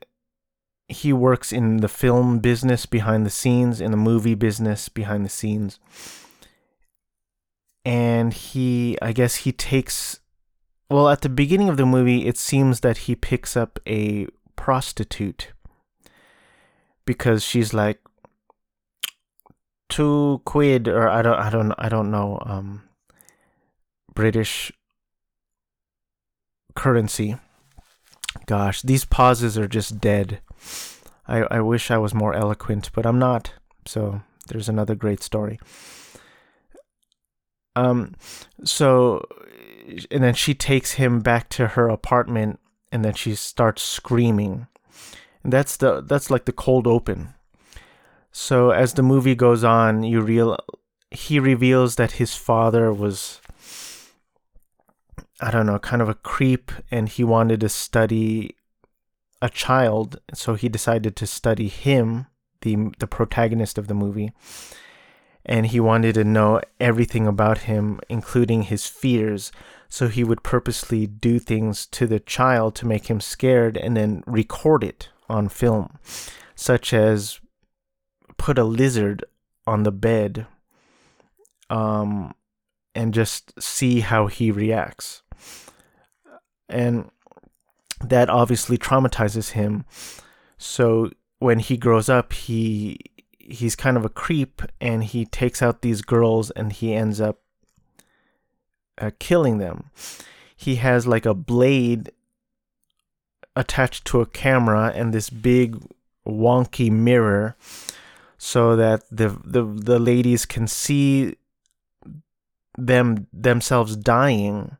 [0.87, 5.29] he works in the film business behind the scenes, in the movie business behind the
[5.29, 5.77] scenes.
[7.83, 10.21] And he, I guess he takes,
[10.89, 15.51] well, at the beginning of the movie, it seems that he picks up a prostitute
[17.05, 17.99] because she's like
[19.89, 22.83] two quid or I don't I don't I don't know um
[24.13, 24.71] British
[26.75, 27.37] currency.
[28.45, 30.39] Gosh, these pauses are just dead.
[31.27, 33.53] I, I wish I was more eloquent, but I'm not.
[33.85, 35.59] So there's another great story.
[37.75, 38.15] Um,
[38.63, 39.25] so,
[40.11, 42.59] and then she takes him back to her apartment,
[42.91, 44.67] and then she starts screaming.
[45.43, 47.33] And that's the that's like the cold open.
[48.31, 50.57] So as the movie goes on, you real
[51.11, 53.41] he reveals that his father was
[55.45, 58.55] I don't know, kind of a creep, and he wanted to study
[59.43, 62.25] a child, so he decided to study him,
[62.61, 64.31] the the protagonist of the movie,
[65.45, 69.51] and he wanted to know everything about him, including his fears.
[69.87, 74.23] So he would purposely do things to the child to make him scared, and then
[74.25, 75.99] record it on film,
[76.55, 77.39] such as
[78.37, 79.23] put a lizard
[79.67, 80.47] on the bed,
[81.69, 82.33] um,
[82.95, 85.21] and just see how he reacts
[86.67, 87.09] and
[88.01, 89.85] that obviously traumatizes him.
[90.57, 92.99] So when he grows up, he
[93.37, 97.39] he's kind of a creep, and he takes out these girls, and he ends up
[98.97, 99.91] uh, killing them.
[100.55, 102.11] He has like a blade
[103.55, 105.81] attached to a camera and this big
[106.27, 107.55] wonky mirror
[108.37, 111.37] so that the the the ladies can see
[112.77, 114.77] them themselves dying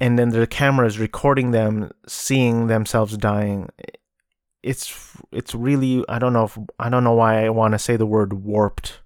[0.00, 3.68] and then the camera is recording them seeing themselves dying.
[4.62, 7.96] It's it's really i don't know if i don't know why i want to say
[7.96, 9.00] the word warped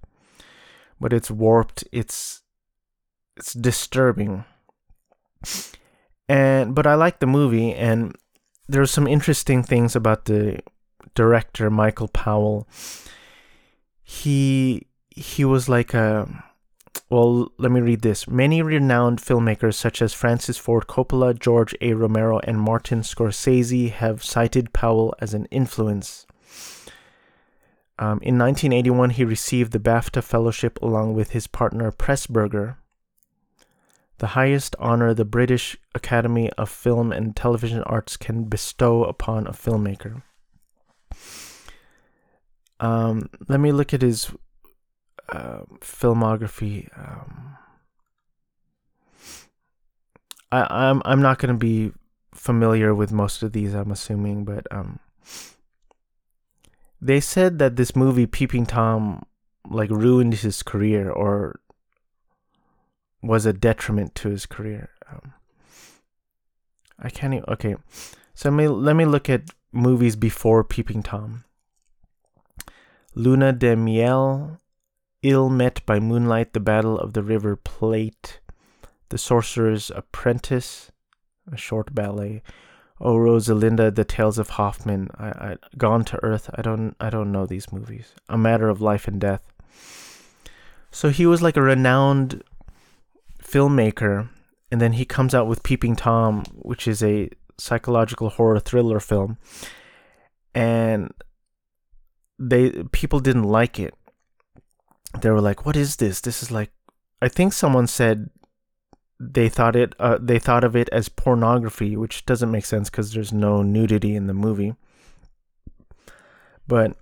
[1.01, 2.43] but it's warped it's
[3.37, 4.45] it's disturbing.
[6.29, 8.17] And but i like the movie and
[8.69, 10.61] there's some interesting things about the
[11.15, 12.67] director michael powell.
[14.03, 16.27] He he was like a
[17.11, 18.27] well, let me read this.
[18.27, 21.95] Many renowned filmmakers such as Francis Ford Coppola, George A.
[21.95, 26.27] Romero, and Martin Scorsese have cited Powell as an influence.
[27.99, 32.77] Um, in 1981, he received the BAFTA Fellowship along with his partner Pressburger,
[34.19, 39.53] the highest honor the British Academy of Film and Television Arts can bestow upon a
[39.53, 40.23] filmmaker.
[42.81, 44.31] Um, let me look at his
[45.81, 46.89] filmography.
[46.99, 47.57] Um,
[50.53, 51.93] I, I'm I'm not gonna be
[52.33, 53.75] familiar with most of these.
[53.75, 55.01] I'm assuming, but um,
[57.01, 59.25] they said that this movie Peeping Tom
[59.69, 61.61] like ruined his career or
[63.23, 64.91] was a detriment to his career.
[65.11, 65.33] Um,
[66.99, 67.45] I can't even.
[67.49, 67.77] Okay,
[68.35, 71.45] so let me let me look at movies before Peeping Tom.
[73.15, 74.59] Luna de Miel,
[75.25, 78.41] Ill Met by Moonlight, The Battle of the River Plate,
[79.09, 80.93] The Sorcerer's Apprentice,
[81.51, 82.43] a short ballet.
[83.01, 86.51] Oh Rosalinda, The Tales of Hoffmann, I, I, Gone to Earth.
[86.55, 88.13] I don't I don't know these movies.
[88.29, 89.43] A Matter of Life and Death.
[90.91, 92.45] So he was like a renowned
[93.43, 94.29] filmmaker,
[94.71, 99.39] and then he comes out with Peeping Tom, which is a psychological horror thriller film,
[100.55, 101.13] and
[102.39, 103.95] they people didn't like it.
[105.21, 106.21] They were like, "What is this?
[106.21, 106.71] This is like,"
[107.23, 108.31] I think someone said
[109.21, 113.13] they thought it uh, they thought of it as pornography, which doesn't make sense because
[113.13, 114.75] there's no nudity in the movie.
[116.67, 116.97] But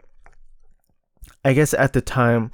[1.44, 2.50] I guess at the time,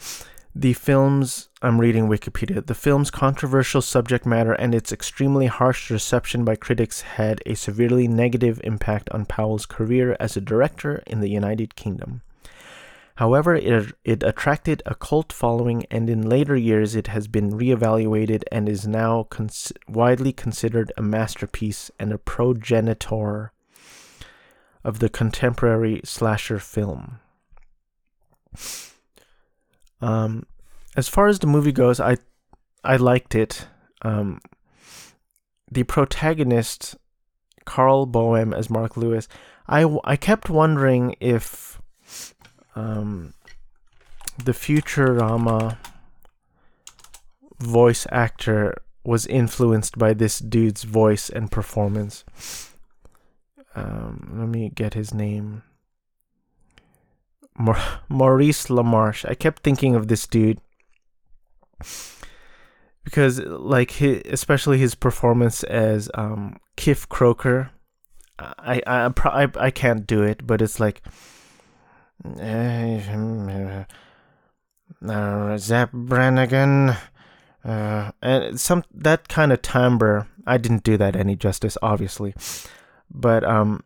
[0.55, 2.65] the film's I'm reading Wikipedia.
[2.65, 8.07] The film's controversial subject matter and its extremely harsh reception by critics had a severely
[8.07, 12.23] negative impact on Powell's career as a director in the United Kingdom.
[13.19, 18.45] However, it, it attracted a cult following, and in later years it has been reevaluated
[18.53, 23.51] and is now cons- widely considered a masterpiece and a progenitor
[24.85, 27.19] of the contemporary slasher film.
[30.01, 30.47] Um,
[30.97, 32.19] as far as the movie goes, I
[32.85, 33.67] I liked it.
[34.03, 34.41] Um,
[35.69, 36.95] the protagonist,
[37.65, 39.27] Carl Boehm as Mark Lewis,
[39.67, 41.83] I, I kept wondering if
[42.79, 43.35] um,
[44.43, 45.79] the Futurama
[47.59, 52.25] voice actor was influenced by this dude's voice and performance.
[53.75, 55.63] Um, let me get his name.
[58.09, 59.29] Maurice LaMarche.
[59.29, 60.61] I kept thinking of this dude
[63.03, 67.71] because, like, his, especially his performance as um, Kif Kroker.
[68.39, 71.03] I I, I I can't do it, but it's like
[75.07, 76.97] uh, Zapp Brannigan,
[77.65, 80.29] uh, and some that kind of timbre.
[80.47, 82.35] I didn't do that any justice, obviously,
[83.11, 83.85] but um,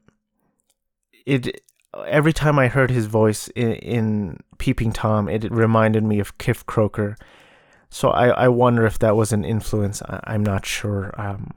[1.26, 1.62] it
[2.06, 6.64] every time I heard his voice in, in Peeping Tom, it reminded me of Kif
[6.64, 7.16] Kroker.
[7.90, 10.00] So I, I wonder if that was an influence.
[10.02, 11.12] I, am not sure.
[11.20, 11.50] Um,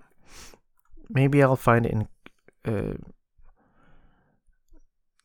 [1.09, 2.07] maybe I'll find it in.
[2.65, 2.93] Uh,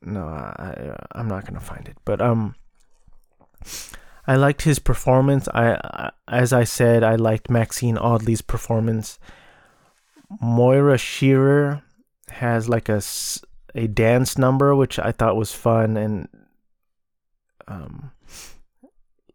[0.03, 1.97] no, I I'm not gonna find it.
[2.05, 2.55] But um,
[4.27, 5.49] I liked his performance.
[5.49, 9.19] I, as I said, I liked Maxine Audley's performance.
[10.41, 11.83] Moira Shearer
[12.31, 13.03] has like a
[13.75, 16.29] a dance number which I thought was fun and
[17.69, 18.11] um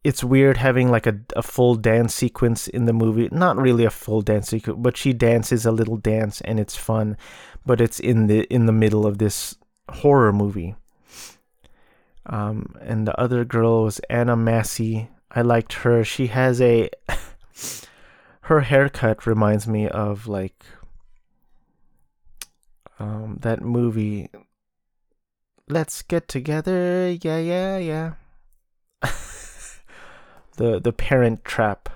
[0.04, 3.90] it's weird having like a, a full dance sequence in the movie not really a
[3.90, 7.18] full dance sequence but she dances a little dance and it's fun
[7.66, 9.56] but it's in the in the middle of this
[9.90, 10.76] horror movie.
[12.26, 15.10] Um, and the other girl was Anna Massey.
[15.30, 16.04] I liked her.
[16.04, 16.90] She has a
[18.42, 20.66] her haircut reminds me of like
[23.00, 24.30] um, that movie.
[25.68, 27.10] Let's get together.
[27.22, 28.14] Yeah, yeah, yeah.
[30.58, 31.90] the the Parent Trap.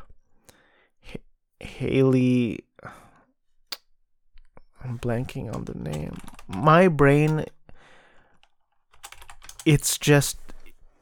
[1.07, 1.21] H-
[1.59, 2.65] Hayley.
[4.83, 6.17] I'm blanking on the name.
[6.47, 7.45] My brain
[9.69, 10.39] it's just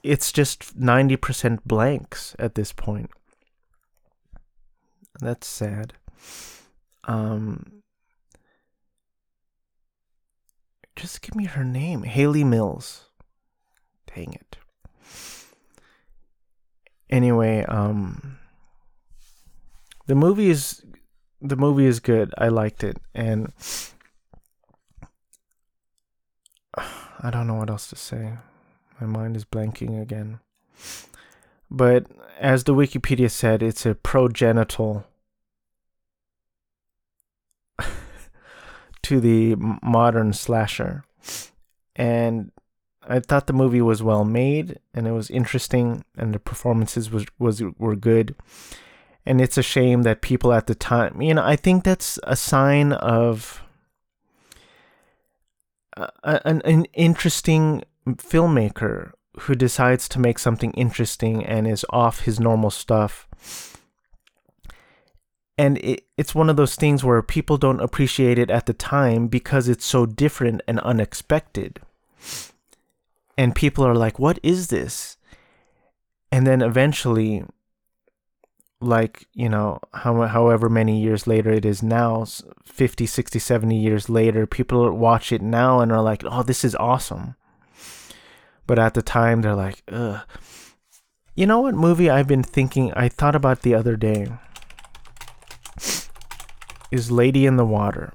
[0.04, 3.10] it's just 90% blanks at this point.
[5.22, 5.94] That's sad.
[7.06, 7.82] Um
[10.98, 12.04] just give me her name.
[12.04, 13.06] Hayley Mills.
[14.14, 14.58] Dang it.
[17.10, 18.38] Anyway, um
[20.08, 20.84] the movie is
[21.40, 22.34] the movie is good.
[22.38, 23.54] I liked it and
[26.78, 28.34] I don't know what else to say.
[29.00, 30.40] My mind is blanking again.
[31.70, 32.08] But
[32.40, 35.04] as the Wikipedia said, it's a progenital
[39.02, 41.04] to the modern slasher.
[41.96, 42.52] And
[43.08, 47.26] I thought the movie was well made and it was interesting and the performances was
[47.40, 48.36] was were good.
[49.26, 52.36] And it's a shame that people at the time, you know, I think that's a
[52.38, 53.62] sign of
[55.98, 57.84] uh, an, an interesting
[58.16, 63.28] filmmaker who decides to make something interesting and is off his normal stuff.
[65.58, 69.28] And it, it's one of those things where people don't appreciate it at the time
[69.28, 71.80] because it's so different and unexpected.
[73.38, 75.18] And people are like, what is this?
[76.32, 77.44] And then eventually,
[78.80, 82.24] like you know how, however many years later it is now
[82.66, 86.76] 50 60 70 years later people watch it now and are like oh this is
[86.76, 87.36] awesome
[88.68, 90.22] but at the time they're like ugh.
[91.36, 94.28] You know what movie i've been thinking i thought about the other day?
[96.92, 98.14] Is lady in the water.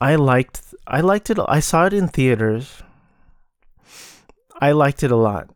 [0.00, 2.82] I liked i liked it i saw it in theaters.
[4.60, 5.50] I liked it a lot.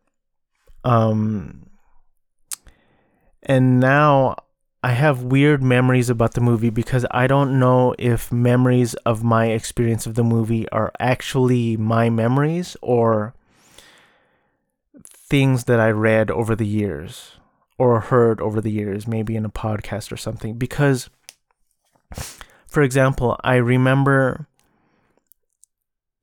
[0.85, 1.66] Um
[3.43, 4.37] and now
[4.85, 9.47] I have weird memories about the movie because I don't know if memories of my
[9.47, 13.32] experience of the movie are actually my memories or
[15.03, 17.39] things that I read over the years
[17.78, 20.59] or heard over the years, maybe in a podcast or something.
[20.59, 21.09] Because,
[22.66, 24.47] for example, I remember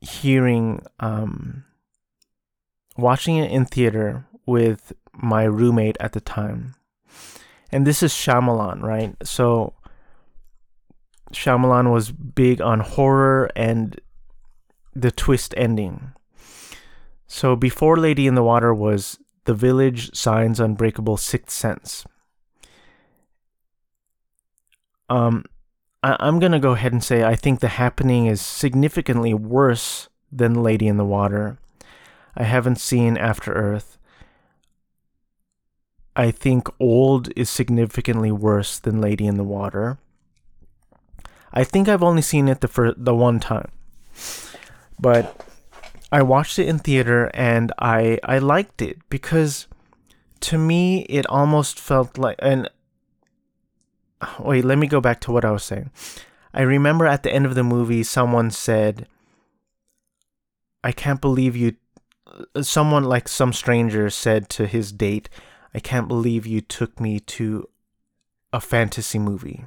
[0.02, 1.66] hearing, um,
[2.96, 6.76] watching it in theater with my roommate at the time.
[7.72, 9.16] And this is Shyamalan, right?
[9.24, 9.74] So,
[11.32, 14.00] Shyamalan was big on horror and
[14.94, 16.12] the twist ending.
[17.28, 22.06] So before Lady in the Water was The Village, Signs, Unbreakable, Sixth Sense.
[25.10, 25.46] Um,
[26.04, 30.62] I- I'm gonna go ahead and say I think The Happening is significantly worse than
[30.64, 31.58] Lady in the Water.
[32.36, 33.98] I haven't seen After Earth.
[36.16, 39.98] I think Old is significantly worse than Lady in the Water.
[41.54, 43.70] I think I've only seen it the the one time,
[45.00, 45.46] but
[46.12, 49.68] I watched it in theater and I I liked it because
[50.42, 52.70] to me it almost felt like and
[54.40, 55.92] wait, let me go back to what I was saying.
[56.54, 59.08] I remember at the end of the movie someone said
[60.84, 61.76] I can't believe you
[62.62, 65.30] someone like some stranger said to his date,
[65.74, 67.68] I can't believe you took me to
[68.52, 69.66] a fantasy movie.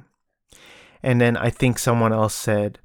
[1.01, 2.79] And then I think someone else said,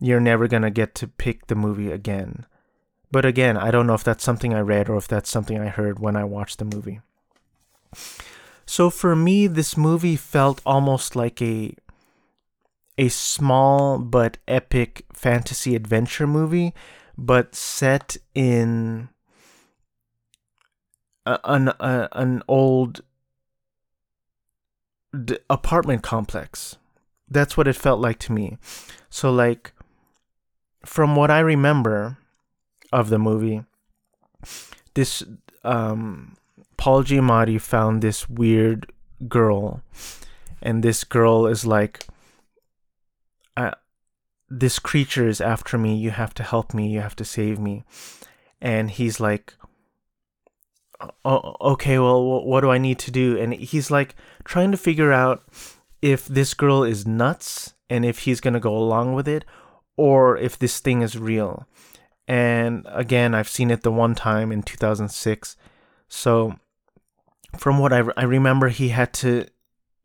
[0.00, 2.46] You're never going to get to pick the movie again.
[3.10, 5.68] But again, I don't know if that's something I read or if that's something I
[5.68, 7.00] heard when I watched the movie.
[8.66, 11.74] So for me, this movie felt almost like a
[12.98, 16.74] a small but epic fantasy adventure movie,
[17.16, 19.08] but set in
[21.26, 23.02] an a, an old
[25.24, 26.76] d- apartment complex.
[27.28, 28.58] That's what it felt like to me.
[29.10, 29.72] So like
[30.84, 32.18] from what I remember,
[32.92, 33.64] of the movie,
[34.94, 35.22] this
[35.64, 36.36] um,
[36.76, 38.92] Paul Giamatti found this weird
[39.28, 39.82] girl,
[40.62, 42.06] and this girl is like,
[43.56, 43.74] I,
[44.48, 45.96] this creature is after me.
[45.96, 46.88] You have to help me.
[46.88, 47.84] You have to save me.
[48.60, 49.54] And he's like,
[51.24, 53.38] oh, okay, well, what do I need to do?
[53.38, 55.42] And he's like trying to figure out
[56.02, 59.44] if this girl is nuts and if he's going to go along with it
[59.96, 61.66] or if this thing is real.
[62.28, 65.56] And again, I've seen it the one time in 2006.
[66.08, 66.56] So,
[67.56, 69.46] from what I, I remember, he had to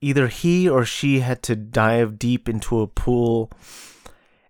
[0.01, 3.51] either he or she had to dive deep into a pool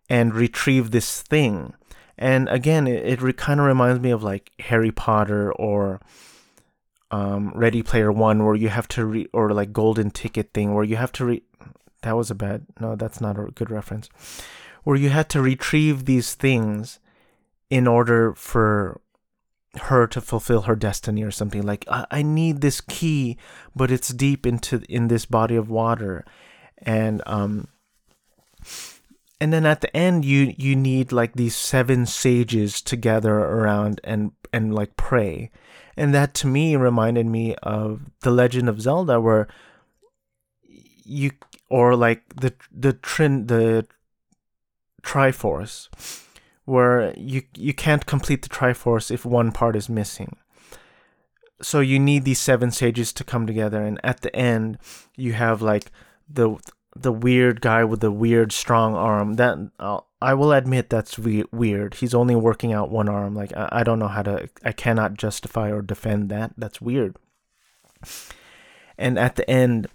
[0.09, 1.73] and retrieve this thing.
[2.17, 5.99] And again, it, it re- kind of reminds me of like Harry Potter or
[7.11, 10.83] um, Ready Player One, where you have to re- or like Golden Ticket thing, where
[10.83, 11.43] you have to re-
[12.01, 14.09] that was a bad no, that's not a good reference.
[14.83, 16.99] Where you had to retrieve these things
[17.69, 19.01] in order for
[19.75, 23.37] her to fulfill her destiny or something like I, I need this key
[23.73, 26.25] but it's deep into in this body of water
[26.79, 27.69] and um
[29.39, 34.01] and then at the end you you need like these seven sages to gather around
[34.03, 35.51] and and like pray
[35.97, 39.47] and that to me reminded me of the legend of zelda where
[41.03, 41.31] you
[41.69, 43.85] or like the the trin the
[45.01, 45.89] triforce
[46.65, 50.37] where you you can't complete the Triforce if one part is missing.
[51.61, 54.77] So you need these seven sages to come together, and at the end,
[55.15, 55.91] you have like
[56.29, 56.57] the
[56.95, 59.33] the weird guy with the weird strong arm.
[59.33, 61.95] That uh, I will admit that's we- weird.
[61.95, 63.33] He's only working out one arm.
[63.35, 64.49] Like I, I don't know how to.
[64.63, 66.53] I cannot justify or defend that.
[66.57, 67.17] That's weird.
[68.97, 69.87] And at the end,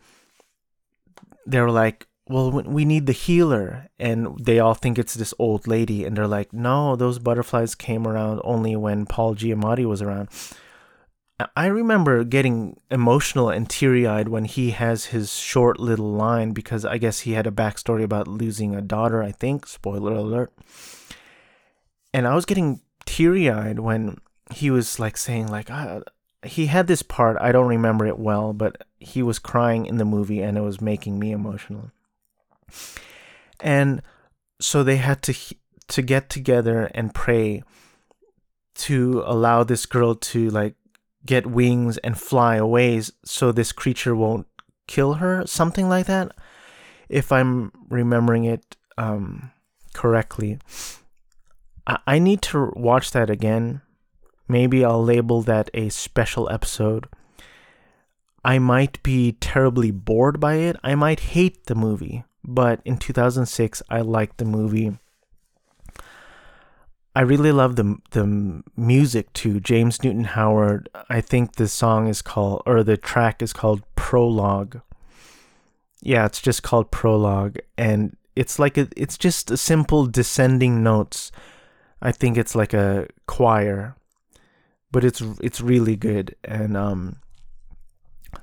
[1.45, 3.89] they're like, well, we need the healer.
[4.01, 6.05] And they all think it's this old lady.
[6.05, 10.29] And they're like, no, those butterflies came around only when Paul Giamatti was around.
[11.55, 16.85] I remember getting emotional and teary eyed when he has his short little line because
[16.85, 19.67] I guess he had a backstory about losing a daughter, I think.
[19.67, 20.53] Spoiler alert.
[22.15, 24.19] And I was getting teary eyed when
[24.55, 26.01] he was like saying, like, ah,
[26.43, 30.05] he had this part, I don't remember it well, but he was crying in the
[30.07, 31.91] movie and it was making me emotional
[33.61, 34.03] and
[34.61, 35.35] so they had to
[35.89, 37.63] to get together and pray
[38.75, 40.75] to allow this girl to like
[41.27, 44.47] get wings and fly away so this creature won't
[44.87, 45.47] kill her?
[45.47, 46.33] Something like that?
[47.09, 49.53] If i'm remembering it um,
[49.95, 50.59] correctly.
[51.87, 53.83] I-, I need to watch that again.
[54.49, 57.09] Maybe i'll label that a special episode.
[58.45, 60.77] I might be terribly bored by it.
[60.85, 64.97] I might hate the movie, but in 2006, I liked the movie.
[67.17, 69.59] I really love the the music too.
[69.59, 70.91] James Newton Howard.
[71.09, 74.83] I think the song is called or the track is called Prologue.
[76.03, 81.33] Yeah, it's just called Prologue, and it's like a, it's just a simple descending notes.
[82.03, 83.97] I think it's like a choir,
[84.93, 86.37] but it's it's really good.
[86.45, 87.17] And um,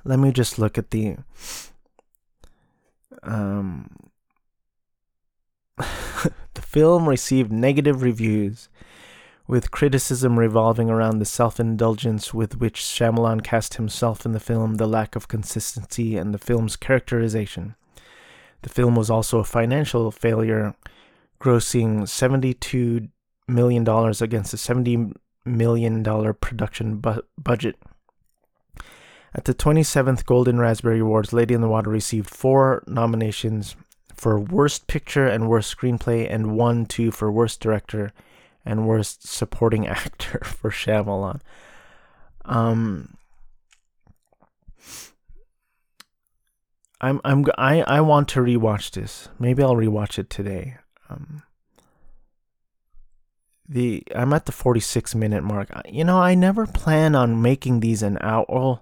[0.02, 1.18] let me just look at the
[3.22, 4.03] um
[5.76, 8.68] the film received negative reviews,
[9.46, 14.76] with criticism revolving around the self indulgence with which Shyamalan cast himself in the film,
[14.76, 17.74] the lack of consistency, and the film's characterization.
[18.62, 20.74] The film was also a financial failure,
[21.40, 23.10] grossing $72
[23.46, 25.12] million against a $70
[25.44, 26.02] million
[26.34, 27.76] production bu- budget.
[29.34, 33.76] At the 27th Golden Raspberry Awards, Lady in the Water received four nominations
[34.24, 38.10] for Worst Picture and Worst Screenplay, and one, two for Worst Director
[38.64, 41.42] and Worst Supporting Actor for Shyamalan.
[42.46, 43.18] Um,
[47.02, 49.28] I'm I'm I I want to rewatch this.
[49.38, 50.78] Maybe I'll rewatch it today.
[51.10, 51.42] Um,
[53.68, 55.68] the I'm at the 46 minute mark.
[55.86, 58.80] You know, I never plan on making these an hour.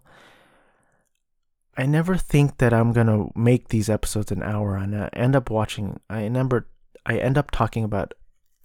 [1.76, 5.50] I never think that I'm gonna make these episodes an hour, and I end up
[5.50, 6.00] watching.
[6.10, 6.68] I remember
[7.06, 8.14] I end up talking about.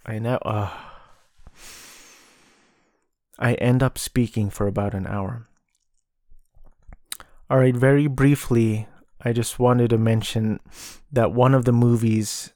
[0.04, 0.36] I know.
[0.36, 0.70] Uh,
[3.38, 5.48] I end up speaking for about an hour.
[7.50, 8.88] All right, very briefly,
[9.22, 10.60] I just wanted to mention
[11.10, 12.52] that one of the movies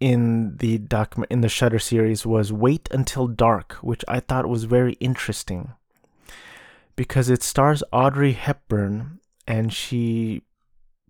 [0.00, 4.64] in the document in the Shudder series was Wait Until Dark, which I thought was
[4.64, 5.72] very interesting
[6.96, 10.42] because it stars Audrey Hepburn and she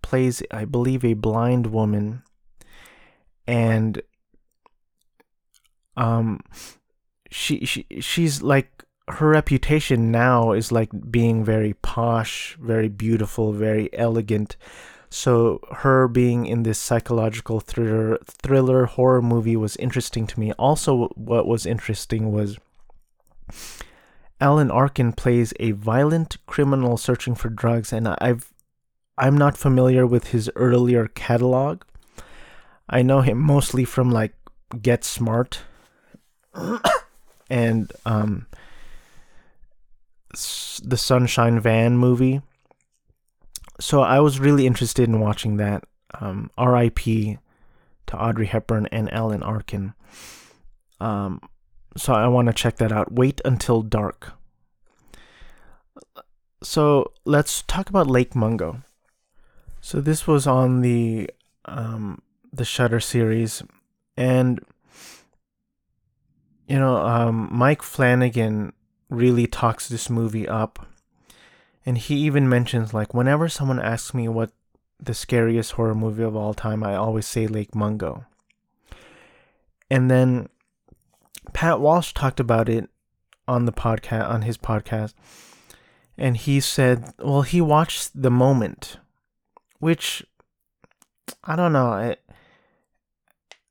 [0.01, 2.23] plays, I believe, a blind woman,
[3.47, 4.01] and
[5.97, 6.41] um,
[7.31, 13.91] she she she's like her reputation now is like being very posh, very beautiful, very
[13.93, 14.57] elegant.
[15.11, 20.53] So her being in this psychological thriller thriller horror movie was interesting to me.
[20.53, 22.57] Also what was interesting was
[24.41, 28.53] Alan Arkin plays a violent criminal searching for drugs, and I've
[29.17, 31.83] I'm not familiar with his earlier catalog.
[32.89, 34.33] I know him mostly from like
[34.81, 35.63] Get Smart
[37.51, 38.47] and um,
[40.31, 42.41] the Sunshine Van movie.
[43.81, 45.85] So I was really interested in watching that.
[46.21, 47.39] Um, R.I.P.
[48.07, 49.95] to Audrey Hepburn and Alan Arkin.
[51.01, 51.41] Um,
[51.99, 53.13] so I want to check that out.
[53.13, 54.33] Wait until dark.
[56.63, 58.83] So let's talk about Lake Mungo.
[59.81, 61.31] So this was on the
[61.65, 62.23] um,
[62.53, 63.63] the Shudder series,
[64.17, 64.61] and
[66.67, 68.73] you know um, Mike Flanagan
[69.09, 70.87] really talks this movie up,
[71.87, 74.51] and he even mentions like whenever someone asks me what
[75.01, 78.25] the scariest horror movie of all time, I always say Lake Mungo.
[79.91, 80.49] And then
[81.53, 82.89] Pat Walsh talked about it
[83.47, 85.15] on the podcast on his podcast
[86.17, 88.99] and he said well he watched the moment
[89.79, 90.25] which
[91.45, 92.17] I don't know I,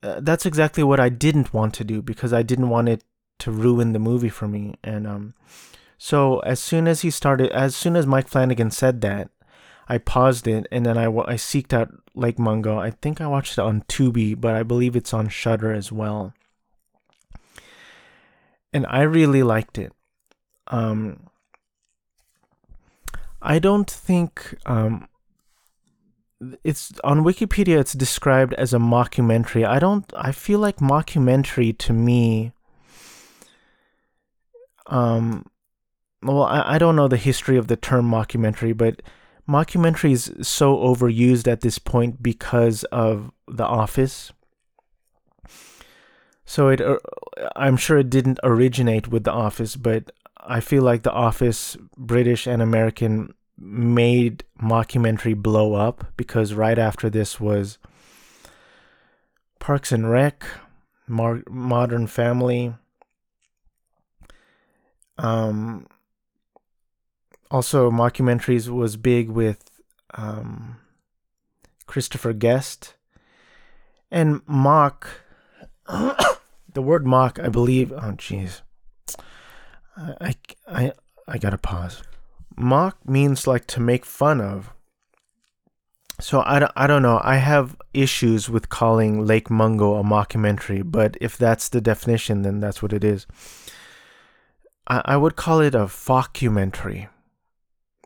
[0.02, 3.04] uh, that's exactly what I didn't want to do because I didn't want it
[3.40, 5.34] to ruin the movie for me and um
[5.98, 9.30] so as soon as he started as soon as Mike Flanagan said that
[9.88, 12.78] I paused it and then I, I seeked out Lake Mungo.
[12.78, 16.34] I think I watched it on Tubi, but I believe it's on Shudder as well
[18.74, 19.94] and I really liked it.
[20.68, 21.28] Um,
[23.42, 25.08] I don't think um,
[26.64, 27.80] it's on Wikipedia.
[27.80, 29.66] It's described as a mockumentary.
[29.66, 30.06] I don't.
[30.16, 32.52] I feel like mockumentary to me.
[34.88, 35.46] Um,
[36.22, 39.02] well, I, I don't know the history of the term mockumentary, but
[39.48, 44.32] mockumentary is so overused at this point because of The Office.
[46.48, 46.98] So it, uh,
[47.58, 52.48] I'm sure it didn't originate with The Office, but I feel like The Office, British
[52.48, 57.80] and American, made mockumentary blow up because right after this was
[59.60, 60.46] Parks and Rec,
[61.06, 62.74] Mar- Modern Family.
[65.18, 65.86] Um,
[67.52, 69.70] also, mockumentaries was big with
[70.14, 70.78] um,
[71.88, 72.94] Christopher Guest
[74.10, 75.10] and mock
[76.74, 77.92] the word mock, I believe.
[77.92, 78.62] Oh, jeez.
[79.98, 80.36] I,
[80.68, 80.94] I,
[81.28, 82.04] I gotta pause.
[82.56, 84.72] mock means like to make fun of.
[86.20, 87.22] So I don't, I don't know.
[87.24, 92.60] I have issues with calling Lake Mungo a mockumentary, but if that's the definition, then
[92.60, 93.28] that's what it is.
[94.88, 97.10] I, I would call it a folkumentary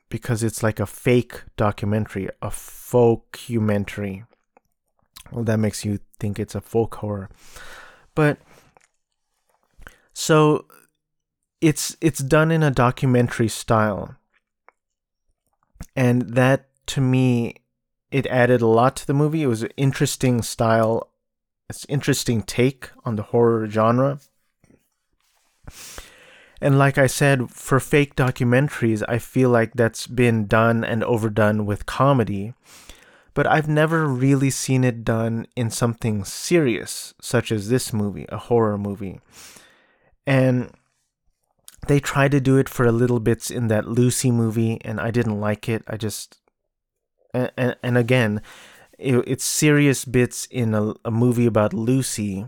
[0.10, 4.26] because it's like a fake documentary, a folkumentary.
[5.32, 7.30] Well, that makes you think it's a folk horror.
[8.16, 8.38] But
[10.14, 10.66] so
[11.62, 14.16] it's it's done in a documentary style.
[15.96, 17.56] And that to me
[18.12, 19.44] it added a lot to the movie.
[19.44, 21.10] It was an interesting style,
[21.70, 24.20] it's interesting take on the horror genre.
[26.62, 31.66] And like I said, for fake documentaries, I feel like that's been done and overdone
[31.66, 32.54] with comedy.
[33.34, 38.38] But I've never really seen it done in something serious, such as this movie, a
[38.38, 39.22] horror movie.
[40.28, 40.72] And
[41.88, 45.12] they tried to do it for a little bits in that Lucy movie, and I
[45.12, 45.84] didn't like it.
[45.88, 46.42] I just
[47.34, 48.42] and and, again,
[49.00, 52.48] it, it's serious bits in a, a movie about Lucy,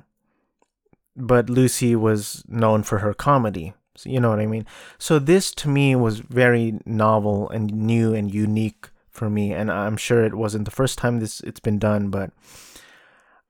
[1.16, 3.74] but Lucy was known for her comedy.
[3.96, 4.66] So you know what I mean?
[4.98, 9.98] So this to me was very novel and new and unique for me, and I'm
[9.98, 12.32] sure it wasn't the first time this it's been done, but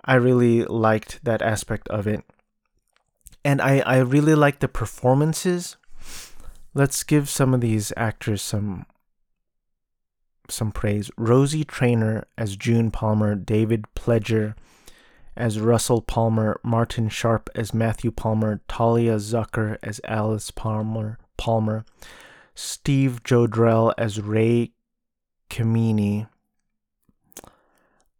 [0.06, 2.24] I really liked that aspect of it.
[3.46, 5.78] And I, I really like the performances.
[6.74, 8.86] Let's give some of these actors some
[10.50, 11.10] some praise.
[11.18, 14.56] Rosie Traynor as June Palmer, David Pledger
[15.36, 21.86] as Russell Palmer, Martin Sharpe as Matthew Palmer, Talia Zucker as Alice Palmer, Palmer,
[22.54, 24.74] Steve Jodrell as Ray
[25.54, 26.28] Kemeny.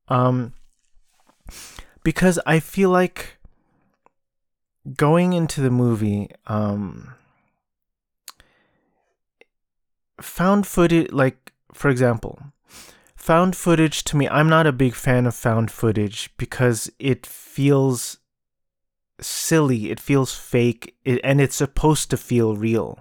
[0.08, 0.54] Um,
[2.04, 3.38] because I feel like
[4.96, 7.16] going into the movie, um,
[10.22, 12.40] found footage, like for example,
[13.16, 18.20] found footage to me, I'm not a big fan of found footage because it feels
[19.20, 23.00] silly, it feels fake, it, and it's supposed to feel real.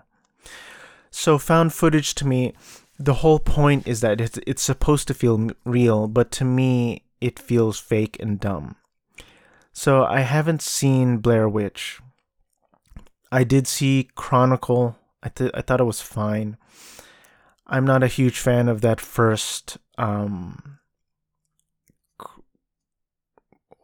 [1.10, 2.54] So, found footage to me,
[3.05, 7.38] the whole point is that it's, it's supposed to feel real, but to me, it
[7.38, 8.76] feels fake and dumb.
[9.72, 12.00] So, I haven't seen Blair Witch.
[13.30, 14.96] I did see Chronicle.
[15.22, 16.59] I, th- I thought it was fine.
[17.66, 20.78] I'm not a huge fan of that first um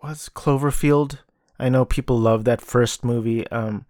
[0.03, 1.19] was Cloverfield?
[1.59, 3.49] I know people love that first movie.
[3.49, 3.87] Um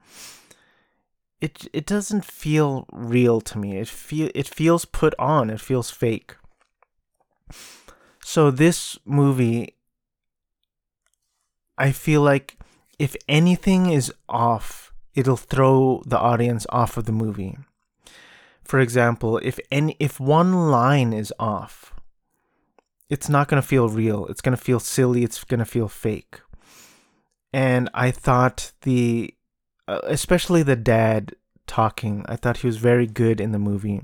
[1.41, 3.79] it it doesn't feel real to me.
[3.79, 5.51] It feel it feels put on.
[5.51, 6.37] It feels fake.
[8.23, 9.75] So this movie
[11.77, 12.59] I feel like
[12.99, 17.57] if anything is off, it'll throw the audience off of the movie
[18.69, 21.95] for example, if any if one line is off,
[23.09, 24.27] it's not going to feel real.
[24.27, 26.41] It's going to feel silly, it's going to feel fake.
[27.51, 29.35] And I thought the
[30.05, 31.35] especially the dad
[31.67, 34.03] talking, I thought he was very good in the movie.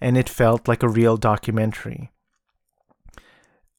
[0.00, 2.10] And it felt like a real documentary.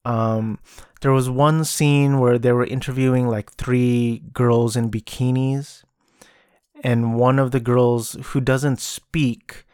[0.03, 0.59] Um,
[1.01, 5.83] there was one scene where they were interviewing like three girls in bikinis,
[6.83, 9.65] and one of the girls who doesn't speak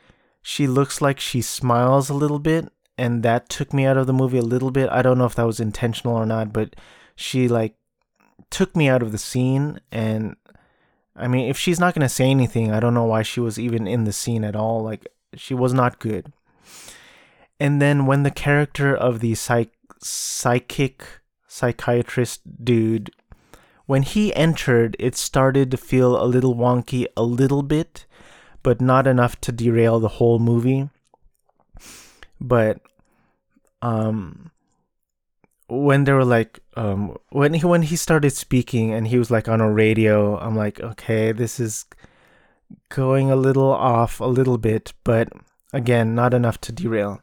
[0.44, 4.14] she looks like she smiles a little bit and that took me out of the
[4.14, 4.90] movie a little bit.
[4.90, 6.76] I don't know if that was intentional or not, but
[7.16, 7.76] she like
[8.52, 10.36] took me out of the scene and
[11.16, 13.60] I mean, if she's not going to say anything, I don't know why she was
[13.60, 14.82] even in the scene at all.
[14.84, 16.32] Like she was not good.
[17.60, 21.06] And then when the character of the psych psychic
[21.48, 23.12] psychiatrist dude
[23.86, 28.06] when he entered, it started to feel a little wonky a little bit
[28.64, 30.90] but not enough to derail the whole movie.
[32.40, 32.80] But
[33.82, 34.52] um
[35.68, 39.48] when they were like um when he when he started speaking and he was like
[39.48, 41.86] on a radio, I'm like, okay, this is
[42.90, 45.30] going a little off a little bit, but
[45.72, 47.22] again, not enough to derail.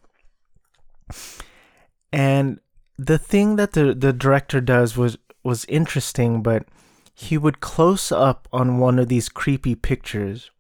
[2.13, 2.61] And
[2.99, 6.67] the thing that the the director does was was interesting, but
[7.15, 10.51] he would close up on one of these creepy pictures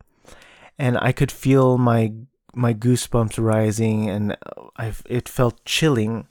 [0.80, 2.12] and I could feel my
[2.54, 4.36] my goosebumps rising and
[4.76, 6.26] I it felt chilling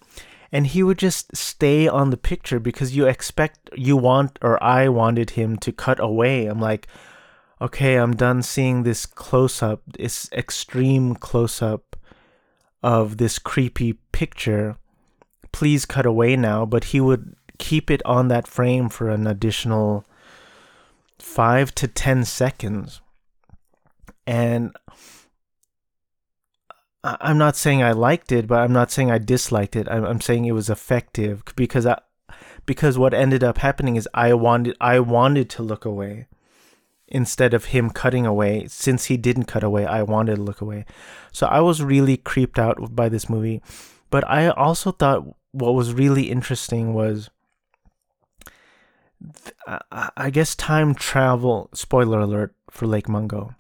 [0.52, 4.90] and he would just stay on the picture because you expect you want or I
[4.90, 6.48] wanted him to cut away.
[6.48, 6.88] I'm like,
[7.62, 11.96] okay, I'm done seeing this close up, this extreme close up
[12.82, 14.78] of this creepy picture.
[15.52, 20.06] Please cut away now, but he would keep it on that frame for an additional
[21.20, 23.02] 5 to 10 seconds
[24.26, 24.72] and
[27.04, 29.88] I'm not saying I liked it, but I'm not saying I disliked it.
[29.90, 32.00] I'm, I'm saying it was effective because I,
[32.66, 36.28] because what ended up happening is I wanted I wanted to look away
[37.08, 38.66] instead of him cutting away.
[38.68, 40.86] Since he didn't cut away, I wanted to look away.
[41.32, 43.62] So I was really creeped out by this movie.
[44.10, 47.30] But I also thought what was really interesting was
[49.92, 53.56] I guess time travel spoiler alert for Lake Mungo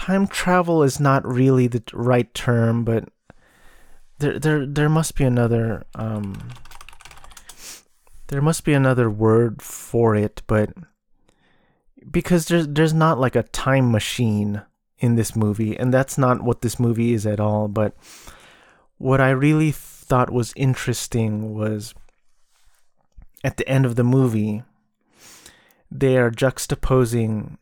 [0.00, 3.10] time travel is not really the right term, but
[4.18, 6.50] there there there must be another um
[8.28, 10.70] there must be another word for it, but
[12.10, 14.62] because there's there's not like a time machine
[14.98, 17.68] in this movie, and that's not what this movie is at all.
[17.68, 17.94] But
[18.96, 21.94] what I really thought was interesting was
[23.44, 24.62] at the end of the movie,
[25.90, 27.58] they are juxtaposing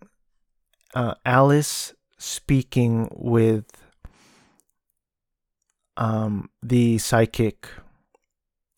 [0.95, 3.64] uh, Alice speaking with
[5.97, 7.69] um, the psychic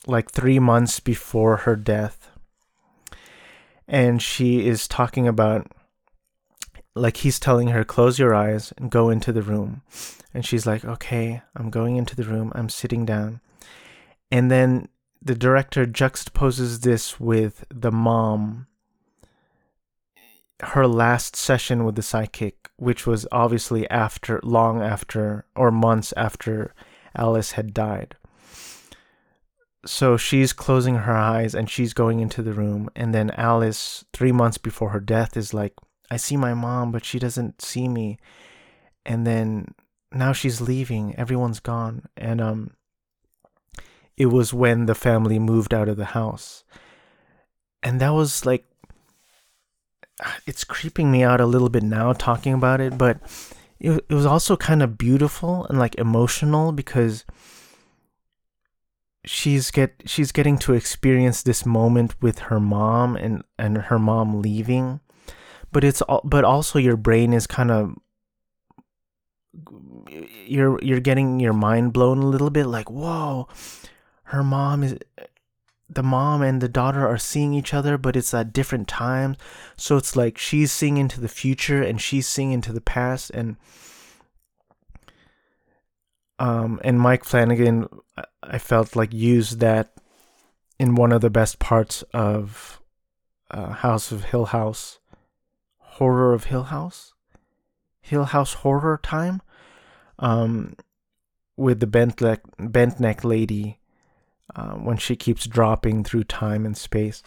[0.06, 2.30] like three months before her death.
[3.86, 5.70] And she is talking about,
[6.94, 9.82] like, he's telling her, close your eyes and go into the room.
[10.32, 13.40] And she's like, okay, I'm going into the room, I'm sitting down.
[14.30, 14.88] And then
[15.20, 18.68] the director juxtaposes this with the mom
[20.62, 26.74] her last session with the psychic, which was obviously after, long after, or months after
[27.16, 28.16] Alice had died.
[29.86, 32.90] So she's closing her eyes and she's going into the room.
[32.94, 35.74] And then Alice, three months before her death, is like,
[36.10, 38.18] I see my mom, but she doesn't see me.
[39.06, 39.74] And then
[40.12, 41.14] now she's leaving.
[41.16, 42.06] Everyone's gone.
[42.16, 42.72] And um,
[44.16, 46.62] it was when the family moved out of the house.
[47.82, 48.66] And that was like
[50.46, 53.18] it's creeping me out a little bit now talking about it, but
[53.78, 57.24] it, it was also kind of beautiful and like emotional because
[59.24, 64.40] she's get she's getting to experience this moment with her mom and and her mom
[64.40, 65.00] leaving.
[65.72, 67.94] But it's all but also your brain is kind of
[70.46, 73.48] you're you're getting your mind blown a little bit like whoa
[74.24, 74.96] her mom is
[75.92, 79.36] the mom and the daughter are seeing each other, but it's at different times.
[79.76, 83.30] So it's like she's seeing into the future and she's seeing into the past.
[83.30, 83.56] And
[86.38, 87.88] um, and Mike Flanagan,
[88.42, 89.92] I felt like used that
[90.78, 92.80] in one of the best parts of
[93.50, 95.00] uh, House of Hill House,
[95.76, 97.12] Horror of Hill House,
[98.00, 99.42] Hill House Horror Time,
[100.18, 100.76] um,
[101.58, 103.79] with the bent neck bent neck lady
[104.56, 107.22] uh, when she keeps dropping through time and space.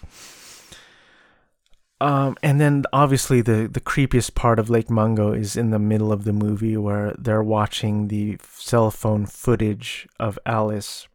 [2.01, 6.11] Um, and then obviously the, the creepiest part of Lake Mungo is in the middle
[6.11, 11.07] of the movie where they're watching the cell phone footage of Alice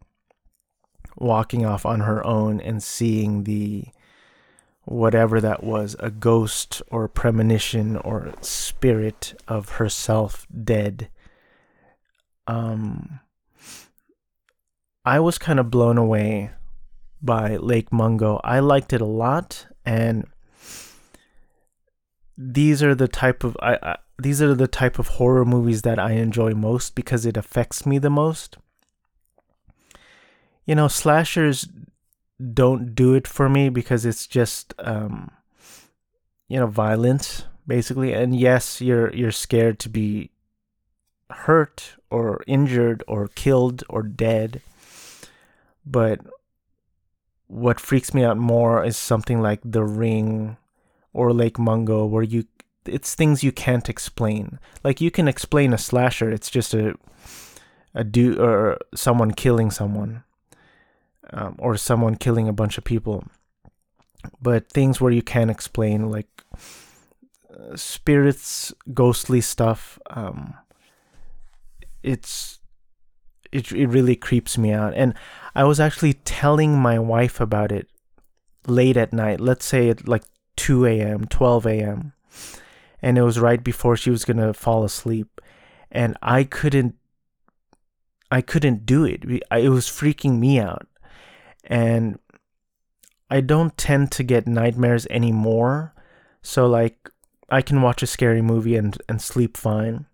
[1.16, 3.84] walking off on her own and seeing the
[4.84, 11.11] whatever that was a ghost or premonition or spirit of herself dead
[12.46, 13.20] um
[15.09, 16.50] I was kind of blown away
[17.22, 18.42] by Lake Mungo.
[18.44, 20.26] I liked it a lot, and
[22.36, 25.98] these are the type of I, I, these are the type of horror movies that
[25.98, 28.59] I enjoy most because it affects me the most.
[30.66, 31.66] You know, slashers
[32.52, 35.30] don't do it for me because it's just um,
[36.48, 40.32] you know violence basically, and yes, you're you're scared to be
[41.30, 44.61] hurt or injured or killed or dead
[45.91, 46.20] but
[47.47, 50.57] what freaks me out more is something like The Ring
[51.12, 52.45] or Lake Mungo, where you
[52.84, 54.59] it's things you can't explain.
[54.84, 56.95] Like you can explain a slasher, it's just a
[57.95, 60.24] a do or someone killing someone,
[61.32, 63.24] um, or someone killing a bunch of people.
[64.41, 66.28] But things where you can't explain, like
[67.51, 70.55] uh, spirits, ghostly stuff, um,
[72.03, 72.59] it's
[73.53, 74.93] it it really creeps me out.
[74.95, 75.14] And
[75.59, 77.88] I was actually telling my wife about it
[78.68, 79.40] late at night.
[79.40, 80.22] Let's say at like
[80.54, 82.12] 2 a.m., 12 a.m.
[83.02, 85.40] And it was right before she was gonna fall asleep,
[85.90, 86.94] and I couldn't.
[88.30, 89.24] I couldn't do it.
[89.24, 90.86] It was freaking me out,
[91.64, 92.20] and
[93.28, 95.92] I don't tend to get nightmares anymore.
[96.40, 97.11] So like
[97.48, 100.06] I can watch a scary movie and and sleep fine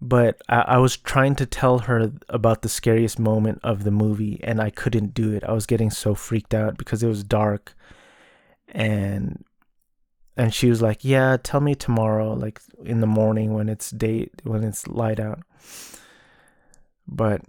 [0.00, 4.40] but I, I, was trying to tell her about the scariest moment of the movie
[4.42, 5.44] and I couldn't do it.
[5.44, 7.74] I was getting so freaked out because it was dark
[8.68, 9.44] and
[10.36, 14.28] and she was like, "Yeah, tell me tomorrow like in the morning when it's day
[14.44, 15.40] when it's light out."
[17.08, 17.42] But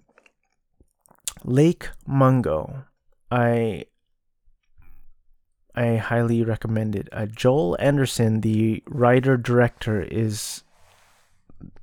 [1.43, 2.85] Lake Mungo,
[3.29, 3.85] I
[5.75, 7.09] I highly recommend it.
[7.11, 10.63] Uh, Joel Anderson, the writer director, is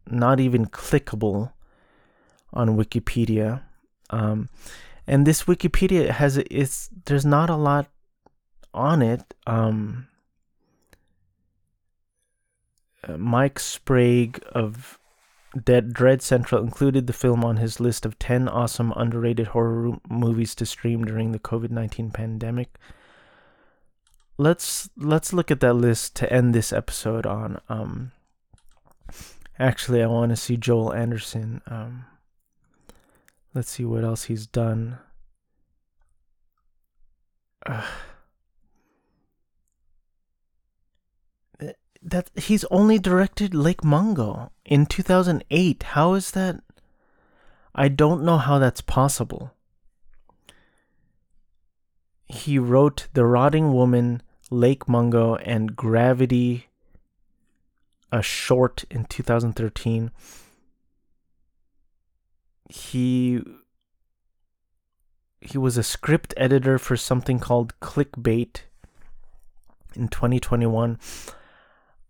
[0.09, 1.53] not even clickable
[2.53, 3.63] on Wikipedia.
[4.11, 4.49] Um,
[5.07, 7.89] and this Wikipedia has it's there's not a lot
[8.73, 9.35] on it.
[9.47, 10.09] Um,
[13.07, 14.99] uh, Mike Sprague of
[15.63, 20.55] Dead Dread Central included the film on his list of 10 awesome underrated horror movies
[20.57, 22.77] to stream during the COVID-19 pandemic.
[24.37, 28.11] Let's let's look at that list to end this episode on um
[29.59, 32.07] actually I want to see Joel Anderson um
[33.55, 34.99] let's see what else he's done.
[37.65, 37.83] Uh,
[42.03, 45.83] that he's only directed Lake Mungo in 2008.
[45.83, 46.61] How is that?
[47.75, 49.53] I don't know how that's possible.
[52.27, 56.69] He wrote The Rotting Woman, Lake Mungo, and Gravity,
[58.15, 60.13] a short in 2013.
[62.71, 63.43] He
[65.41, 68.63] he was a script editor for something called Clickbait
[69.97, 70.97] in 2021.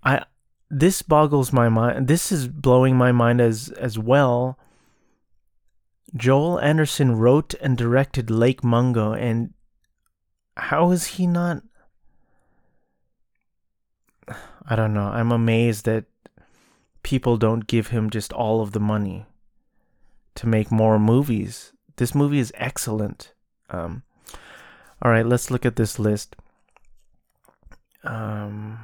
[0.05, 0.25] I
[0.71, 2.07] this boggles my mind.
[2.07, 4.59] This is blowing my mind as as well.
[6.15, 9.55] Joel Anderson wrote and directed Lake Mungo, and
[10.57, 11.63] how is he not?
[14.67, 15.09] I don't know.
[15.09, 16.05] I'm amazed that
[17.03, 19.27] people don't give him just all of the money
[20.37, 21.73] to make more movies.
[21.97, 23.33] This movie is excellent.
[23.71, 24.03] Um,
[25.03, 26.35] all right, let's look at this list.
[28.03, 28.79] Um,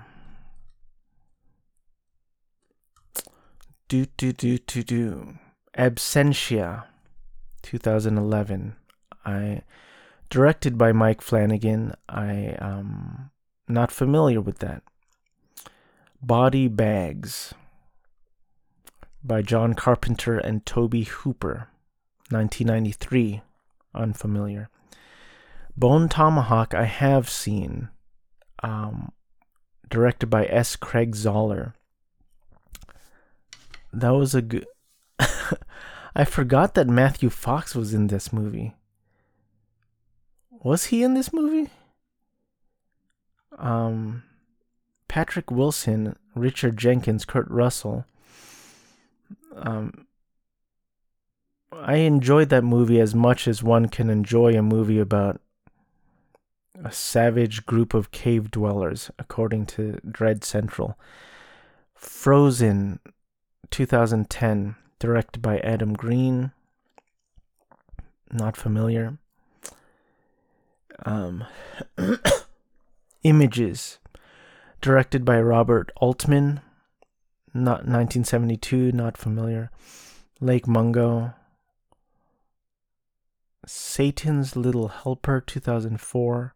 [3.88, 5.34] do do do do do.
[5.76, 6.84] Absentia,
[7.62, 8.76] 2011.
[9.24, 9.62] I
[10.28, 11.94] directed by Mike Flanagan.
[12.08, 13.30] I um
[13.68, 14.82] not familiar with that.
[16.22, 17.54] Body Bags
[19.24, 21.68] by John Carpenter and Tobe Hooper,
[22.30, 23.42] 1993.
[23.94, 24.68] Unfamiliar.
[25.76, 27.88] Bone Tomahawk I have seen,
[28.62, 29.12] um,
[29.88, 30.76] directed by S.
[30.76, 31.72] Craig Zahler.
[33.92, 34.66] That was a good.
[36.14, 38.74] I forgot that Matthew Fox was in this movie.
[40.50, 41.70] Was he in this movie?
[43.58, 44.22] Um,
[45.10, 48.04] Patrick Wilson, Richard Jenkins, Kurt Russell.
[49.56, 50.06] Um,
[51.72, 55.40] I enjoyed that movie as much as one can enjoy a movie about
[56.84, 60.96] a savage group of cave dwellers, according to Dread Central.
[61.92, 63.00] Frozen,
[63.72, 66.52] 2010, directed by Adam Green.
[68.30, 69.18] Not familiar.
[71.04, 71.46] Um,
[73.24, 73.98] Images,
[74.80, 76.60] directed by Robert Altman.
[77.52, 79.70] Not 1972, not familiar.
[80.40, 81.34] Lake Mungo.
[83.66, 86.54] Satan's Little Helper, 2004.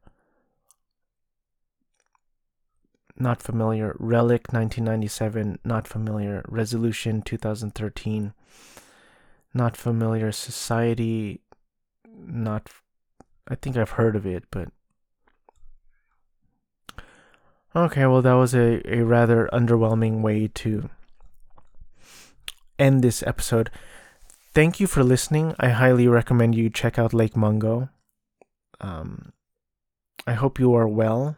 [3.16, 3.95] Not familiar.
[3.99, 5.59] Relic, 1997.
[5.64, 6.45] Not familiar.
[6.49, 8.33] Resolution, 2013.
[9.53, 10.33] Not familiar.
[10.33, 11.41] Society,
[12.09, 12.70] not.
[13.47, 14.68] I think I've heard of it, but.
[17.77, 20.91] Okay, well, that was a, a rather underwhelming way to
[22.79, 23.68] end this episode.
[24.53, 25.57] Thank you for listening.
[25.59, 27.89] I highly recommend you check out Lake Mungo.
[28.81, 29.33] Um,
[30.25, 31.37] I hope you are well.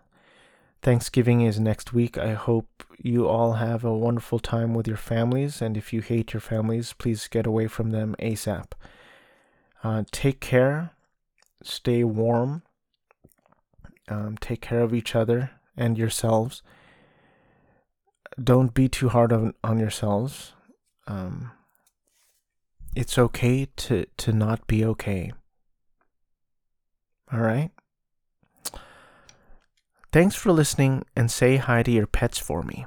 [0.83, 2.19] Thanksgiving is next week.
[2.19, 5.63] I hope you all have a wonderful time with your families.
[5.63, 8.73] And if you hate your families, please get away from them ASAP.
[9.83, 10.91] Uh, take care.
[11.63, 12.63] Stay warm.
[14.09, 16.63] Um, take care of each other and yourselves.
[18.43, 20.53] Don't be too hard on, on yourselves.
[21.07, 21.53] Um,
[22.95, 25.33] it's okay to, to not be okay.
[27.33, 27.71] All right?
[30.13, 32.87] Thanks for listening and say hi to your pets for me.